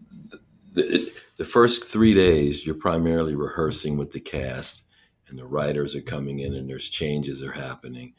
the, 0.74 1.12
the, 1.38 1.46
first 1.46 1.86
three 1.86 2.14
days, 2.14 2.66
you're 2.66 2.76
primarily 2.76 3.36
rehearsing 3.36 3.98
with 3.98 4.12
the 4.12 4.20
cast, 4.20 4.86
and 5.28 5.38
the 5.38 5.46
writers 5.46 5.96
are 5.96 6.02
coming 6.02 6.40
in, 6.40 6.54
and 6.54 6.70
there's 6.70 6.90
changes 6.90 7.42
are 7.42 7.54
happening. 7.54 8.14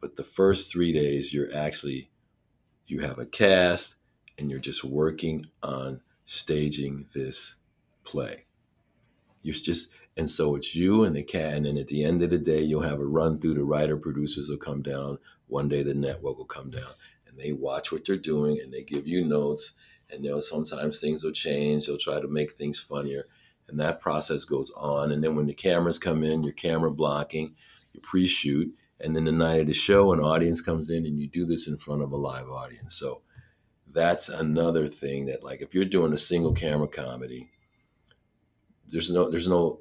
But 0.00 0.16
the 0.16 0.24
first 0.24 0.70
three 0.70 0.92
days, 0.92 1.32
you're 1.32 1.54
actually 1.54 2.10
you 2.86 3.00
have 3.00 3.18
a 3.18 3.26
cast, 3.26 3.96
and 4.38 4.50
you're 4.50 4.60
just 4.60 4.84
working 4.84 5.46
on 5.62 6.00
staging 6.24 7.06
this 7.14 7.56
play. 8.04 8.44
You're 9.42 9.54
just 9.54 9.92
and 10.16 10.28
so 10.28 10.56
it's 10.56 10.76
you 10.76 11.04
and 11.04 11.16
the 11.16 11.22
cat, 11.22 11.54
and 11.54 11.64
then 11.64 11.78
at 11.78 11.88
the 11.88 12.04
end 12.04 12.22
of 12.22 12.28
the 12.30 12.38
day, 12.38 12.60
you'll 12.60 12.82
have 12.82 13.00
a 13.00 13.04
run 13.04 13.38
through. 13.38 13.54
The 13.54 13.64
writer 13.64 13.96
producers 13.96 14.50
will 14.50 14.58
come 14.58 14.82
down. 14.82 15.18
One 15.46 15.68
day, 15.68 15.82
the 15.82 15.94
network 15.94 16.36
will 16.36 16.44
come 16.44 16.68
down, 16.68 16.92
and 17.26 17.38
they 17.38 17.52
watch 17.52 17.90
what 17.90 18.04
they're 18.04 18.16
doing, 18.16 18.60
and 18.60 18.70
they 18.70 18.82
give 18.82 19.06
you 19.06 19.24
notes 19.24 19.78
and 20.12 20.22
know 20.22 20.40
sometimes 20.40 21.00
things 21.00 21.24
will 21.24 21.32
change 21.32 21.86
they'll 21.86 21.96
try 21.96 22.20
to 22.20 22.28
make 22.28 22.52
things 22.52 22.78
funnier 22.78 23.24
and 23.68 23.80
that 23.80 24.00
process 24.00 24.44
goes 24.44 24.70
on 24.76 25.10
and 25.12 25.24
then 25.24 25.34
when 25.34 25.46
the 25.46 25.54
cameras 25.54 25.98
come 25.98 26.22
in 26.22 26.42
your 26.42 26.52
camera 26.52 26.90
blocking 26.90 27.54
you 27.92 28.00
pre-shoot 28.00 28.72
and 29.00 29.16
then 29.16 29.24
the 29.24 29.32
night 29.32 29.60
of 29.60 29.66
the 29.66 29.72
show 29.72 30.12
an 30.12 30.20
audience 30.20 30.60
comes 30.60 30.90
in 30.90 31.06
and 31.06 31.18
you 31.18 31.26
do 31.28 31.46
this 31.46 31.66
in 31.66 31.76
front 31.76 32.02
of 32.02 32.12
a 32.12 32.16
live 32.16 32.48
audience 32.48 32.94
so 32.94 33.22
that's 33.88 34.28
another 34.28 34.88
thing 34.88 35.26
that 35.26 35.42
like 35.42 35.60
if 35.60 35.74
you're 35.74 35.84
doing 35.84 36.12
a 36.12 36.18
single 36.18 36.52
camera 36.52 36.88
comedy 36.88 37.48
there's 38.88 39.10
no 39.10 39.30
there's 39.30 39.48
no 39.48 39.80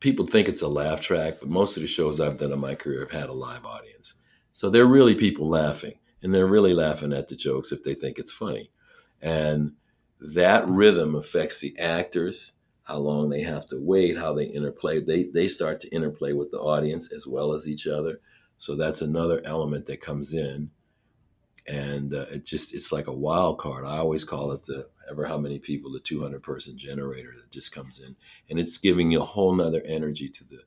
people 0.00 0.26
think 0.26 0.48
it's 0.48 0.62
a 0.62 0.68
laugh 0.68 1.00
track 1.00 1.34
but 1.40 1.48
most 1.48 1.76
of 1.76 1.80
the 1.80 1.86
shows 1.86 2.20
i've 2.20 2.38
done 2.38 2.52
in 2.52 2.58
my 2.58 2.74
career 2.74 3.00
have 3.00 3.10
had 3.10 3.28
a 3.28 3.32
live 3.32 3.64
audience 3.64 4.14
so 4.52 4.68
they're 4.68 4.86
really 4.86 5.14
people 5.14 5.48
laughing 5.48 5.94
and 6.22 6.34
they're 6.34 6.46
really 6.46 6.74
laughing 6.74 7.12
at 7.12 7.28
the 7.28 7.36
jokes 7.36 7.72
if 7.72 7.82
they 7.82 7.94
think 7.94 8.18
it's 8.18 8.32
funny 8.32 8.70
and 9.20 9.72
that 10.20 10.66
rhythm 10.66 11.14
affects 11.14 11.60
the 11.60 11.78
actors, 11.78 12.54
how 12.84 12.96
long 12.96 13.28
they 13.28 13.42
have 13.42 13.66
to 13.66 13.78
wait, 13.80 14.16
how 14.16 14.32
they 14.32 14.44
interplay. 14.44 15.00
They, 15.00 15.24
they 15.24 15.48
start 15.48 15.80
to 15.80 15.88
interplay 15.94 16.32
with 16.32 16.50
the 16.50 16.58
audience 16.58 17.12
as 17.12 17.26
well 17.26 17.52
as 17.52 17.68
each 17.68 17.86
other. 17.86 18.20
So 18.58 18.76
that's 18.76 19.02
another 19.02 19.42
element 19.44 19.86
that 19.86 20.00
comes 20.00 20.32
in. 20.32 20.70
And 21.66 22.12
uh, 22.12 22.26
it 22.30 22.44
just, 22.44 22.74
it's 22.74 22.92
like 22.92 23.06
a 23.06 23.12
wild 23.12 23.58
card. 23.58 23.84
I 23.84 23.98
always 23.98 24.24
call 24.24 24.52
it 24.52 24.64
the 24.64 24.88
ever 25.10 25.26
how 25.26 25.38
many 25.38 25.58
people, 25.58 25.92
the 25.92 26.00
200 26.00 26.42
person 26.42 26.76
generator 26.76 27.32
that 27.36 27.50
just 27.50 27.72
comes 27.72 28.00
in. 28.00 28.16
And 28.50 28.58
it's 28.58 28.78
giving 28.78 29.10
you 29.10 29.20
a 29.20 29.24
whole 29.24 29.54
nother 29.54 29.82
energy 29.84 30.28
to 30.28 30.44
the, 30.44 30.60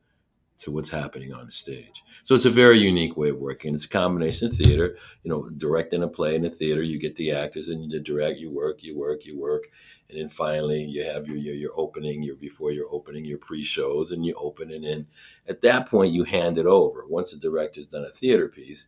to 0.59 0.71
what's 0.71 0.89
happening 0.89 1.33
on 1.33 1.45
the 1.45 1.51
stage. 1.51 2.03
So 2.23 2.33
it's 2.33 2.45
a 2.45 2.51
very 2.51 2.79
unique 2.79 3.15
way 3.15 3.29
of 3.29 3.37
working. 3.37 3.73
It's 3.73 3.85
a 3.85 3.89
combination 3.89 4.47
of 4.47 4.55
theater, 4.55 4.97
you 5.23 5.29
know, 5.29 5.49
directing 5.49 6.01
a 6.01 6.07
play 6.07 6.35
in 6.35 6.41
the 6.41 6.49
theater, 6.49 6.81
you 6.81 6.97
get 6.99 7.15
the 7.15 7.31
actors 7.31 7.69
and 7.69 7.91
you 7.91 7.99
direct, 7.99 8.39
you 8.39 8.49
work, 8.49 8.83
you 8.83 8.97
work, 8.97 9.25
you 9.25 9.39
work. 9.39 9.65
And 10.09 10.19
then 10.19 10.29
finally 10.29 10.83
you 10.83 11.03
have 11.03 11.27
your, 11.27 11.37
your, 11.37 11.53
your 11.53 11.71
opening, 11.75 12.23
your 12.23 12.35
before 12.35 12.71
you're 12.71 12.91
opening 12.91 13.25
your 13.25 13.37
pre-shows 13.37 14.11
and 14.11 14.25
you 14.25 14.33
open 14.35 14.71
and 14.71 14.83
then 14.83 15.07
at 15.47 15.61
that 15.61 15.89
point 15.89 16.11
you 16.11 16.23
hand 16.23 16.57
it 16.57 16.65
over. 16.65 17.05
Once 17.07 17.31
the 17.31 17.37
director's 17.37 17.87
done 17.87 18.05
a 18.05 18.09
theater 18.09 18.47
piece 18.47 18.87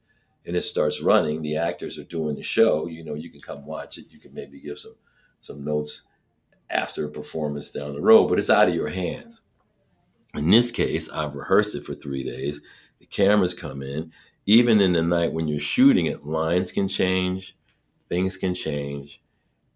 and 0.50 0.58
it 0.58 0.62
starts 0.62 1.00
running, 1.00 1.44
the 1.44 1.58
actors 1.58 2.00
are 2.00 2.04
doing 2.06 2.36
the 2.36 2.42
show, 2.42 2.88
you 2.88 3.04
know, 3.04 3.14
you 3.14 3.30
can 3.30 3.40
come 3.40 3.68
watch 3.68 4.00
it. 4.00 4.06
You 4.10 4.18
can 4.18 4.34
maybe 4.34 4.60
give 4.60 4.80
some 4.80 4.96
some 5.42 5.64
notes 5.64 6.08
after 6.72 7.06
a 7.06 7.10
performance 7.12 7.72
down 7.72 7.94
the 7.94 8.02
road, 8.02 8.30
but 8.30 8.40
it's 8.40 8.50
out 8.50 8.68
of 8.68 8.74
your 8.74 8.90
hands. 8.90 9.44
In 10.34 10.50
this 10.50 10.72
case, 10.72 11.08
I've 11.12 11.36
rehearsed 11.36 11.76
it 11.76 11.84
for 11.84 11.94
three 11.94 12.24
days. 12.24 12.62
The 12.98 13.06
cameras 13.06 13.54
come 13.54 13.84
in. 13.84 14.12
Even 14.48 14.82
in 14.82 14.94
the 14.94 15.04
night 15.04 15.34
when 15.34 15.48
you're 15.48 15.60
shooting 15.60 16.08
it, 16.08 16.26
lines 16.26 16.72
can 16.72 16.88
change, 16.88 17.56
things 18.10 18.36
can 18.36 18.56
change. 18.56 19.22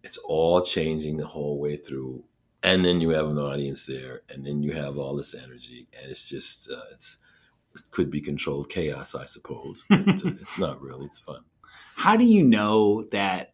It's 0.02 0.18
all 0.18 0.64
changing 0.64 1.18
the 1.18 1.28
whole 1.28 1.60
way 1.60 1.78
through. 1.78 2.24
And 2.64 2.84
then 2.84 3.00
you 3.00 3.10
have 3.10 3.28
an 3.28 3.38
audience 3.38 3.86
there, 3.86 4.22
and 4.28 4.44
then 4.44 4.64
you 4.64 4.72
have 4.72 4.98
all 4.98 5.16
this 5.16 5.36
energy, 5.36 5.88
and 5.96 6.10
it's 6.10 6.28
just 6.28 6.68
uh, 6.72 6.82
it's 6.92 7.20
it 7.20 7.23
could 7.92 8.12
be 8.12 8.22
controlled 8.22 8.70
chaos, 8.70 9.16
I 9.16 9.26
suppose. 9.26 9.84
But 9.90 10.26
uh, 10.26 10.32
it's 10.42 10.60
not 10.60 10.82
really. 10.82 11.06
It's 11.06 11.20
fun. 11.20 11.42
How 11.96 12.18
do 12.18 12.26
you 12.26 12.44
know 12.44 13.04
that 13.12 13.54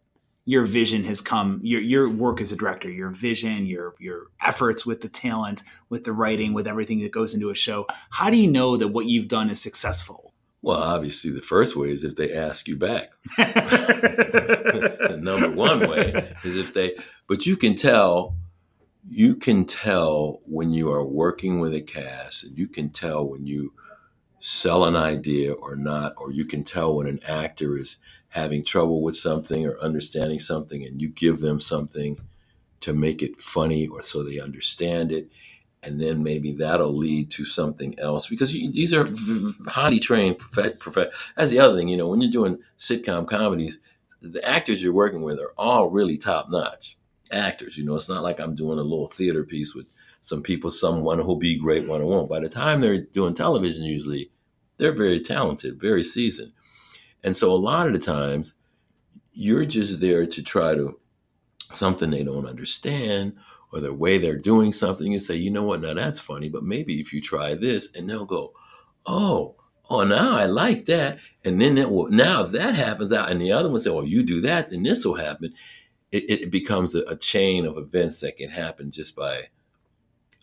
your 0.50 0.64
vision 0.64 1.04
has 1.04 1.22
come 1.22 1.60
your 1.62 1.80
your 1.80 2.10
work 2.10 2.42
as 2.42 2.52
a 2.52 2.56
director 2.56 2.90
your 2.90 3.12
vision 3.12 3.68
your 3.68 3.94
your 4.00 4.24
efforts 4.42 4.84
with 4.84 5.02
the 5.02 5.08
talent 5.08 5.62
with 5.90 6.06
the 6.06 6.12
writing 6.12 6.54
with 6.54 6.68
everything 6.68 7.00
that 7.02 7.12
goes 7.12 7.36
into 7.36 7.52
a 7.52 7.56
show 7.56 7.86
how 8.10 8.32
do 8.32 8.38
you 8.38 8.50
know 8.50 8.76
that 8.76 8.88
what 8.88 9.06
you've 9.06 9.28
done 9.28 9.52
is 9.52 9.62
successful 9.62 10.34
well 10.64 10.82
obviously 10.82 11.30
the 11.30 11.42
first 11.42 11.76
way 11.76 11.90
is 11.90 12.04
if 12.04 12.16
they 12.16 12.34
ask 12.34 12.68
you 12.68 12.76
back 12.76 13.12
the 13.38 15.20
number 15.22 15.52
one 15.52 15.88
way 15.88 16.34
is 16.44 16.56
if 16.56 16.74
they 16.74 16.96
but 17.28 17.46
you 17.46 17.56
can 17.56 17.76
tell 17.76 18.36
you 19.08 19.36
can 19.36 19.64
tell 19.64 20.42
when 20.46 20.74
you 20.74 20.92
are 20.92 21.06
working 21.06 21.60
with 21.60 21.76
a 21.76 21.82
cast 21.82 22.44
and 22.44 22.58
you 22.58 22.68
can 22.68 22.90
tell 22.90 23.24
when 23.24 23.46
you 23.46 23.72
sell 24.40 24.86
an 24.86 24.96
idea 24.96 25.52
or 25.52 25.76
not 25.76 26.14
or 26.18 26.32
you 26.32 26.46
can 26.46 26.64
tell 26.64 26.96
when 26.96 27.08
an 27.08 27.20
actor 27.28 27.78
is 27.78 27.98
having 28.30 28.64
trouble 28.64 29.02
with 29.02 29.16
something 29.16 29.66
or 29.66 29.80
understanding 29.80 30.40
something 30.40 30.84
and 30.84 31.02
you 31.02 31.10
give 31.10 31.40
them 31.40 31.60
something 31.60 32.20
to 32.82 32.94
make 32.94 33.22
it 33.22 33.42
funny 33.42 33.88
or 33.88 34.02
so 34.02 34.24
they 34.24 34.40
understand 34.40 35.12
it. 35.12 35.30
And 35.82 36.00
then 36.02 36.24
maybe 36.24 36.52
that'll 36.54 36.96
lead 36.96 37.32
to 37.32 37.46
something 37.46 37.98
else 38.00 38.28
because 38.28 38.54
you, 38.56 38.72
these 38.72 38.94
are 38.94 39.08
highly 39.68 40.00
trained 40.00 40.38
that's 41.38 41.52
the 41.52 41.60
other 41.60 41.78
thing 41.78 41.88
you 41.88 41.96
know 41.96 42.08
when 42.08 42.20
you're 42.20 42.30
doing 42.30 42.60
sitcom 42.78 43.26
comedies 43.26 43.80
the 44.22 44.46
actors 44.46 44.84
you're 44.84 44.92
working 44.92 45.22
with 45.22 45.40
are 45.40 45.54
all 45.58 45.90
really 45.90 46.18
top 46.18 46.50
notch 46.50 46.98
actors 47.32 47.78
you 47.78 47.86
know 47.86 47.96
it's 47.96 48.10
not 48.10 48.24
like 48.24 48.42
i'm 48.42 48.56
doing 48.56 48.78
a 48.78 48.84
little 48.84 49.08
theater 49.08 49.46
piece 49.46 49.74
with 49.74 49.88
some 50.22 50.42
people 50.42 50.70
someone 50.70 51.20
who'll 51.20 51.38
be 51.38 51.58
great 51.58 51.88
one 51.88 52.04
won't 52.06 52.30
by 52.30 52.40
the 52.40 52.50
time 52.50 52.82
they're 52.82 53.02
doing 53.02 53.34
television 53.34 53.84
usually 53.84 54.32
they're 54.78 54.96
very 54.96 55.20
talented 55.20 55.80
very 55.80 56.04
seasoned 56.04 56.52
and 57.24 57.36
so 57.36 57.52
a 57.52 57.56
lot 57.56 57.88
of 57.88 57.94
the 57.94 58.00
times 58.00 58.56
you're 59.34 59.66
just 59.66 60.00
there 60.02 60.26
to 60.26 60.44
try 60.44 60.74
to 60.76 61.00
something 61.72 62.10
they 62.10 62.24
don't 62.24 62.46
understand 62.46 63.36
or 63.72 63.80
the 63.80 63.94
way 63.94 64.18
they're 64.18 64.38
doing 64.38 64.72
something 64.72 65.14
and 65.14 65.22
say, 65.22 65.36
you 65.36 65.52
know 65.52 65.64
what, 65.64 65.82
now 65.82 65.94
that's 65.94 66.20
funny, 66.20 66.50
but 66.50 66.64
maybe 66.64 67.00
if 67.00 67.14
you 67.14 67.22
try 67.22 67.54
this, 67.54 67.94
and 67.94 68.10
they'll 68.10 68.26
go, 68.26 68.54
oh, 69.06 69.56
oh, 69.90 70.04
now 70.04 70.36
I 70.36 70.46
like 70.46 70.86
that. 70.86 71.20
And 71.46 71.62
then 71.62 71.78
it 71.78 71.90
will, 71.90 72.08
now 72.08 72.44
if 72.44 72.52
that 72.52 72.76
happens 72.76 73.14
out, 73.14 73.32
and 73.32 73.42
the 73.42 73.52
other 73.52 73.70
one 73.70 73.80
say, 73.80 73.92
well, 73.92 74.06
you 74.06 74.24
do 74.24 74.42
that, 74.42 74.70
then 74.70 74.84
this 74.84 75.06
will 75.06 75.16
happen. 75.16 75.54
It, 76.12 76.30
it 76.30 76.52
becomes 76.52 76.96
a, 76.96 77.04
a, 77.04 77.16
chain 77.16 77.68
of 77.68 77.78
events 77.78 78.20
that 78.22 78.38
can 78.38 78.50
happen 78.50 78.90
just 78.90 79.16
by 79.16 79.50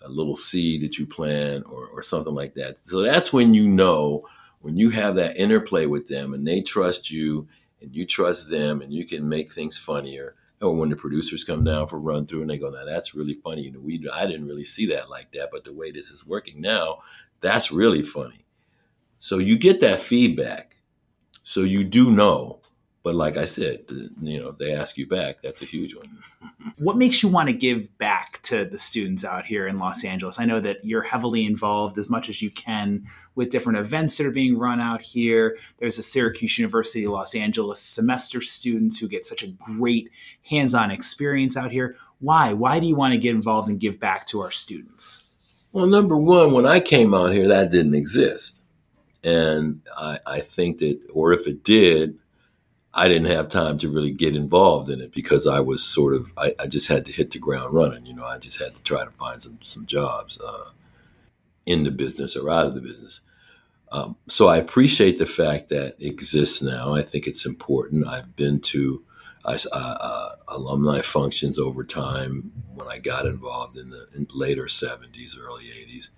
a 0.02 0.08
little 0.08 0.36
seed 0.36 0.82
that 0.82 0.98
you 0.98 1.06
plant 1.06 1.64
or, 1.68 1.86
or 1.88 2.02
something 2.02 2.34
like 2.34 2.54
that. 2.54 2.84
So 2.84 3.02
that's 3.02 3.32
when 3.32 3.54
you 3.54 3.68
know 3.68 4.22
when 4.60 4.76
you 4.76 4.90
have 4.90 5.14
that 5.16 5.36
interplay 5.36 5.86
with 5.86 6.08
them 6.08 6.34
and 6.34 6.46
they 6.46 6.60
trust 6.60 7.10
you 7.10 7.48
and 7.80 7.94
you 7.94 8.06
trust 8.06 8.50
them 8.50 8.80
and 8.80 8.92
you 8.92 9.04
can 9.04 9.28
make 9.28 9.50
things 9.50 9.78
funnier. 9.78 10.34
Or 10.60 10.74
when 10.74 10.88
the 10.88 10.96
producers 10.96 11.44
come 11.44 11.64
down 11.64 11.86
for 11.86 11.98
run 11.98 12.24
through 12.24 12.40
and 12.40 12.48
they 12.48 12.56
go 12.56 12.70
now 12.70 12.86
that's 12.86 13.14
really 13.14 13.34
funny. 13.34 13.62
You 13.62 13.72
know 13.72 13.80
we 13.80 14.02
i 14.12 14.26
didn't 14.26 14.46
really 14.46 14.64
see 14.64 14.86
that 14.86 15.10
like 15.10 15.30
that 15.32 15.50
but 15.52 15.64
the 15.64 15.72
way 15.72 15.90
this 15.90 16.10
is 16.10 16.26
working 16.26 16.60
now 16.60 17.00
that's 17.40 17.70
really 17.70 18.02
funny. 18.02 18.46
So 19.18 19.38
you 19.38 19.58
get 19.58 19.80
that 19.80 20.00
feedback. 20.00 20.76
So 21.42 21.60
you 21.60 21.84
do 21.84 22.10
know 22.10 22.60
but 23.06 23.14
like 23.14 23.36
I 23.36 23.44
said, 23.44 23.84
you 24.20 24.40
know, 24.40 24.48
if 24.48 24.56
they 24.56 24.72
ask 24.72 24.98
you 24.98 25.06
back, 25.06 25.40
that's 25.40 25.62
a 25.62 25.64
huge 25.64 25.94
one. 25.94 26.18
what 26.78 26.96
makes 26.96 27.22
you 27.22 27.28
want 27.28 27.48
to 27.48 27.52
give 27.52 27.96
back 27.98 28.42
to 28.42 28.64
the 28.64 28.78
students 28.78 29.24
out 29.24 29.46
here 29.46 29.68
in 29.68 29.78
Los 29.78 30.04
Angeles? 30.04 30.40
I 30.40 30.44
know 30.44 30.58
that 30.58 30.84
you're 30.84 31.04
heavily 31.04 31.46
involved 31.46 31.98
as 31.98 32.10
much 32.10 32.28
as 32.28 32.42
you 32.42 32.50
can 32.50 33.06
with 33.36 33.52
different 33.52 33.78
events 33.78 34.18
that 34.18 34.26
are 34.26 34.32
being 34.32 34.58
run 34.58 34.80
out 34.80 35.02
here. 35.02 35.56
There's 35.78 36.00
a 36.00 36.02
Syracuse 36.02 36.58
University 36.58 37.06
Los 37.06 37.36
Angeles 37.36 37.80
semester 37.80 38.40
students 38.40 38.98
who 38.98 39.06
get 39.06 39.24
such 39.24 39.44
a 39.44 39.52
great 39.52 40.10
hands-on 40.50 40.90
experience 40.90 41.56
out 41.56 41.70
here. 41.70 41.94
Why? 42.18 42.54
Why 42.54 42.80
do 42.80 42.86
you 42.86 42.96
want 42.96 43.14
to 43.14 43.20
get 43.20 43.36
involved 43.36 43.68
and 43.68 43.78
give 43.78 44.00
back 44.00 44.26
to 44.26 44.40
our 44.40 44.50
students? 44.50 45.28
Well, 45.70 45.86
number 45.86 46.16
one, 46.16 46.52
when 46.52 46.66
I 46.66 46.80
came 46.80 47.14
out 47.14 47.32
here, 47.32 47.46
that 47.46 47.70
didn't 47.70 47.94
exist. 47.94 48.64
And 49.22 49.82
I, 49.96 50.18
I 50.26 50.40
think 50.40 50.78
that, 50.78 50.98
or 51.12 51.32
if 51.32 51.46
it 51.46 51.62
did, 51.62 52.18
I 52.96 53.08
didn't 53.08 53.30
have 53.30 53.50
time 53.50 53.76
to 53.78 53.90
really 53.90 54.10
get 54.10 54.34
involved 54.34 54.88
in 54.88 55.02
it 55.02 55.12
because 55.12 55.46
I 55.46 55.60
was 55.60 55.84
sort 55.84 56.14
of 56.14 56.32
I, 56.38 56.54
I, 56.58 56.66
just 56.66 56.88
had 56.88 57.04
to 57.04 57.12
hit 57.12 57.30
the 57.30 57.38
ground 57.38 57.74
running. 57.74 58.06
You 58.06 58.14
know, 58.14 58.24
I 58.24 58.38
just 58.38 58.58
had 58.58 58.74
to 58.74 58.82
try 58.82 59.04
to 59.04 59.10
find 59.10 59.42
some 59.42 59.58
some 59.60 59.84
jobs 59.84 60.40
uh, 60.40 60.70
in 61.66 61.84
the 61.84 61.90
business 61.90 62.36
or 62.36 62.48
out 62.48 62.66
of 62.66 62.74
the 62.74 62.80
business. 62.80 63.20
Um, 63.92 64.16
so 64.26 64.48
I 64.48 64.56
appreciate 64.56 65.18
the 65.18 65.26
fact 65.26 65.68
that 65.68 65.96
it 65.98 66.06
exists 66.06 66.62
now. 66.62 66.94
I 66.94 67.02
think 67.02 67.26
it's 67.26 67.44
important. 67.44 68.08
I've 68.08 68.34
been 68.34 68.60
to 68.60 69.04
uh, 69.44 69.58
uh, 69.72 70.30
alumni 70.48 71.02
functions 71.02 71.58
over 71.58 71.84
time 71.84 72.50
when 72.74 72.88
I 72.88 72.98
got 72.98 73.26
involved 73.26 73.76
in 73.76 73.90
the 73.90 74.08
in 74.14 74.26
later 74.32 74.64
70s, 74.64 75.38
early 75.38 75.64
80s, 75.64 76.10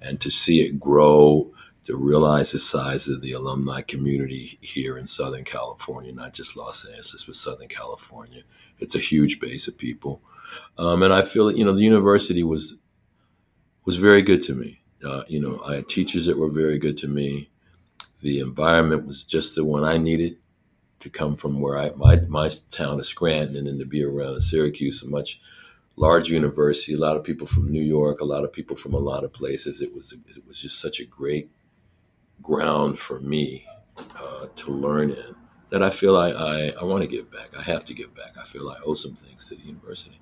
and 0.00 0.20
to 0.20 0.30
see 0.30 0.60
it 0.60 0.80
grow 0.80 1.52
to 1.84 1.96
realize 1.96 2.52
the 2.52 2.58
size 2.58 3.08
of 3.08 3.20
the 3.20 3.32
alumni 3.32 3.80
community 3.80 4.58
here 4.60 4.98
in 4.98 5.06
Southern 5.06 5.44
California, 5.44 6.12
not 6.12 6.32
just 6.32 6.56
Los 6.56 6.84
Angeles, 6.86 7.24
but 7.24 7.34
Southern 7.34 7.68
California. 7.68 8.42
It's 8.78 8.94
a 8.94 8.98
huge 8.98 9.40
base 9.40 9.66
of 9.66 9.78
people, 9.78 10.22
um, 10.78 11.02
and 11.02 11.12
I 11.12 11.22
feel 11.22 11.46
that 11.46 11.56
you 11.56 11.64
know 11.64 11.74
the 11.74 11.82
university 11.82 12.42
was 12.42 12.76
was 13.84 13.96
very 13.96 14.22
good 14.22 14.42
to 14.44 14.54
me. 14.54 14.80
Uh, 15.04 15.22
you 15.26 15.40
know, 15.40 15.60
I 15.64 15.76
had 15.76 15.88
teachers 15.88 16.26
that 16.26 16.38
were 16.38 16.50
very 16.50 16.78
good 16.78 16.96
to 16.98 17.08
me. 17.08 17.50
The 18.20 18.40
environment 18.40 19.06
was 19.06 19.24
just 19.24 19.54
the 19.54 19.64
one 19.64 19.82
I 19.82 19.96
needed 19.96 20.36
to 21.00 21.08
come 21.08 21.34
from 21.34 21.60
where 21.60 21.78
I 21.78 21.90
my 21.96 22.16
my 22.28 22.50
town 22.70 23.00
is 23.00 23.08
Scranton, 23.08 23.56
and 23.56 23.66
then 23.66 23.78
to 23.78 23.86
be 23.86 24.04
around 24.04 24.40
Syracuse, 24.40 25.02
a 25.02 25.08
much 25.08 25.40
large 26.00 26.30
university, 26.30 26.94
a 26.94 26.98
lot 26.98 27.16
of 27.16 27.22
people 27.22 27.46
from 27.46 27.70
New 27.70 27.82
York, 27.82 28.20
a 28.20 28.24
lot 28.24 28.42
of 28.42 28.52
people 28.52 28.74
from 28.74 28.94
a 28.94 28.98
lot 28.98 29.22
of 29.22 29.32
places. 29.34 29.82
It 29.82 29.94
was 29.94 30.12
it 30.12 30.46
was 30.48 30.60
just 30.60 30.80
such 30.80 30.98
a 30.98 31.04
great 31.04 31.50
ground 32.40 32.98
for 32.98 33.20
me 33.20 33.66
uh, 34.16 34.46
to 34.56 34.72
learn 34.72 35.10
in 35.10 35.34
that 35.68 35.82
I 35.82 35.90
feel 35.90 36.16
I, 36.16 36.30
I, 36.30 36.72
I 36.80 36.84
want 36.84 37.02
to 37.02 37.06
give 37.06 37.30
back. 37.30 37.50
I 37.56 37.62
have 37.62 37.84
to 37.84 37.94
give 37.94 38.14
back. 38.14 38.32
I 38.40 38.44
feel 38.44 38.70
I 38.70 38.78
owe 38.84 38.94
some 38.94 39.12
things 39.12 39.48
to 39.48 39.54
the 39.54 39.62
university. 39.62 40.18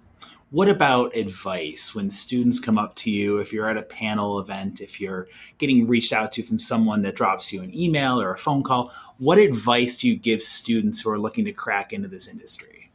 What 0.50 0.68
about 0.68 1.14
advice 1.14 1.94
when 1.94 2.10
students 2.10 2.58
come 2.58 2.76
up 2.76 2.94
to 2.96 3.10
you, 3.10 3.38
if 3.38 3.52
you're 3.52 3.68
at 3.68 3.76
a 3.76 3.82
panel 3.82 4.40
event, 4.40 4.80
if 4.80 5.00
you're 5.00 5.28
getting 5.58 5.86
reached 5.86 6.12
out 6.12 6.32
to 6.32 6.42
from 6.42 6.58
someone 6.58 7.02
that 7.02 7.14
drops 7.14 7.52
you 7.52 7.62
an 7.62 7.74
email 7.74 8.20
or 8.20 8.32
a 8.32 8.38
phone 8.38 8.62
call? 8.62 8.90
What 9.18 9.38
advice 9.38 9.98
do 9.98 10.08
you 10.08 10.16
give 10.16 10.42
students 10.42 11.00
who 11.00 11.10
are 11.10 11.18
looking 11.18 11.44
to 11.44 11.52
crack 11.52 11.92
into 11.92 12.08
this 12.08 12.26
industry? 12.26 12.90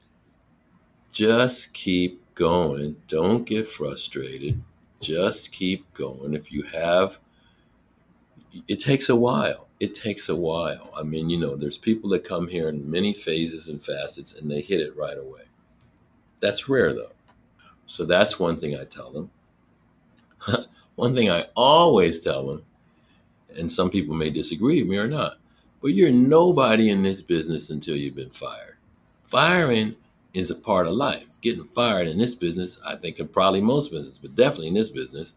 Just 1.11 1.73
keep 1.73 2.22
going. 2.35 3.01
Don't 3.07 3.45
get 3.45 3.67
frustrated. 3.67 4.61
Just 4.99 5.51
keep 5.51 5.91
going. 5.93 6.33
If 6.33 6.51
you 6.51 6.63
have 6.63 7.19
it 8.67 8.79
takes 8.79 9.09
a 9.09 9.15
while. 9.15 9.67
It 9.79 9.93
takes 9.93 10.29
a 10.29 10.35
while. 10.35 10.93
I 10.95 11.03
mean, 11.03 11.29
you 11.29 11.37
know, 11.37 11.55
there's 11.55 11.77
people 11.77 12.09
that 12.11 12.23
come 12.23 12.47
here 12.47 12.69
in 12.69 12.89
many 12.89 13.13
phases 13.13 13.67
and 13.67 13.81
facets 13.81 14.35
and 14.35 14.49
they 14.49 14.61
hit 14.61 14.79
it 14.79 14.95
right 14.95 15.17
away. 15.17 15.41
That's 16.39 16.69
rare 16.69 16.93
though. 16.93 17.11
So 17.85 18.05
that's 18.05 18.39
one 18.39 18.55
thing 18.55 18.77
I 18.77 18.85
tell 18.85 19.11
them. 19.11 19.31
one 20.95 21.13
thing 21.13 21.29
I 21.29 21.47
always 21.55 22.21
tell 22.21 22.47
them, 22.47 22.63
and 23.57 23.71
some 23.71 23.89
people 23.89 24.15
may 24.15 24.29
disagree 24.29 24.81
with 24.81 24.89
me 24.89 24.97
or 24.97 25.07
not, 25.07 25.37
but 25.81 25.89
you're 25.89 26.11
nobody 26.11 26.89
in 26.89 27.03
this 27.03 27.21
business 27.21 27.69
until 27.69 27.97
you've 27.97 28.15
been 28.15 28.29
fired. 28.29 28.77
Firing 29.25 29.95
is 30.33 30.49
a 30.49 30.55
part 30.55 30.87
of 30.87 30.93
life. 30.93 31.39
Getting 31.41 31.65
fired 31.65 32.07
in 32.07 32.17
this 32.17 32.35
business, 32.35 32.79
I 32.85 32.95
think, 32.95 33.19
in 33.19 33.27
probably 33.27 33.61
most 33.61 33.91
business, 33.91 34.17
but 34.17 34.35
definitely 34.35 34.67
in 34.67 34.73
this 34.73 34.89
business, 34.89 35.35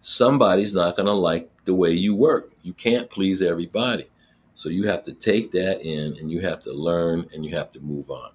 somebody's 0.00 0.74
not 0.74 0.96
going 0.96 1.06
to 1.06 1.12
like 1.12 1.50
the 1.64 1.74
way 1.74 1.92
you 1.92 2.14
work. 2.14 2.52
You 2.62 2.72
can't 2.74 3.10
please 3.10 3.42
everybody. 3.42 4.08
So 4.54 4.68
you 4.68 4.86
have 4.88 5.04
to 5.04 5.14
take 5.14 5.52
that 5.52 5.82
in 5.82 6.16
and 6.18 6.30
you 6.30 6.40
have 6.40 6.60
to 6.62 6.72
learn 6.72 7.28
and 7.32 7.44
you 7.44 7.56
have 7.56 7.70
to 7.70 7.80
move 7.80 8.10
on. 8.10 8.32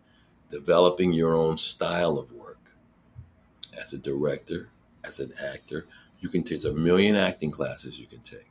Developing 0.49 1.13
your 1.13 1.35
own 1.35 1.57
style 1.57 2.17
of 2.17 2.31
work. 2.31 2.59
As 3.79 3.93
a 3.93 3.97
director, 3.97 4.69
as 5.03 5.19
an 5.19 5.33
actor, 5.43 5.85
you 6.19 6.29
can 6.29 6.43
take 6.43 6.63
a 6.63 6.71
million 6.71 7.15
acting 7.15 7.51
classes 7.51 7.99
you 7.99 8.07
can 8.07 8.19
take. 8.19 8.49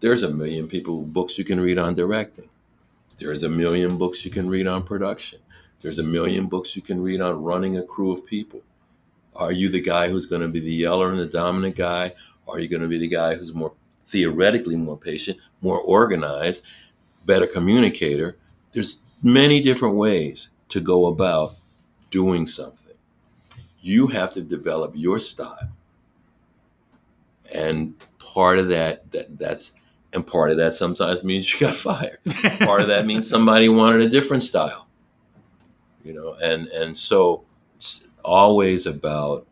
There's 0.00 0.22
a 0.22 0.30
million 0.30 0.66
people 0.66 1.06
books 1.06 1.38
you 1.38 1.44
can 1.44 1.60
read 1.60 1.78
on 1.78 1.94
directing. 1.94 2.48
There's 3.18 3.42
a 3.42 3.48
million 3.48 3.98
books 3.98 4.24
you 4.24 4.30
can 4.30 4.48
read 4.48 4.66
on 4.66 4.82
production. 4.82 5.40
There's 5.80 5.98
a 5.98 6.04
million 6.04 6.46
books 6.46 6.76
you 6.76 6.82
can 6.82 7.02
read 7.02 7.20
on 7.20 7.42
running 7.42 7.76
a 7.76 7.82
crew 7.82 8.12
of 8.12 8.26
people. 8.26 8.62
Are 9.34 9.52
you 9.52 9.68
the 9.68 9.80
guy 9.80 10.08
who's 10.08 10.26
going 10.26 10.42
to 10.42 10.48
be 10.48 10.60
the 10.60 10.72
yeller 10.72 11.10
and 11.10 11.18
the 11.18 11.26
dominant 11.26 11.76
guy? 11.76 12.12
Are 12.46 12.58
you 12.58 12.68
going 12.68 12.82
to 12.82 12.88
be 12.88 12.98
the 12.98 13.08
guy 13.08 13.34
who's 13.34 13.54
more 13.54 13.72
theoretically 14.04 14.76
more 14.76 14.98
patient, 14.98 15.38
more 15.62 15.80
organized, 15.80 16.66
better 17.26 17.46
communicator? 17.46 18.36
There's 18.72 19.00
many 19.22 19.62
different 19.62 19.96
ways 19.96 20.50
to 20.68 20.80
go 20.80 21.06
about 21.06 21.52
doing 22.10 22.46
something. 22.46 22.94
You 23.80 24.08
have 24.08 24.32
to 24.34 24.42
develop 24.42 24.92
your 24.94 25.18
style. 25.18 25.70
And 27.52 27.94
part 28.18 28.58
of 28.58 28.68
that, 28.68 29.10
that 29.12 29.38
that's 29.38 29.72
and 30.12 30.26
part 30.26 30.50
of 30.50 30.56
that 30.56 30.74
sometimes 30.74 31.24
means 31.24 31.52
you 31.52 31.66
got 31.66 31.74
fired. 31.88 32.18
part 32.60 32.82
of 32.82 32.88
that 32.88 33.06
means 33.06 33.28
somebody 33.28 33.68
wanted 33.68 34.02
a 34.02 34.08
different 34.08 34.42
style. 34.42 34.88
You 36.04 36.14
know, 36.14 36.34
and 36.34 36.68
and 36.68 36.96
so 36.96 37.44
it's 37.76 38.06
always 38.24 38.86
about 38.86 39.46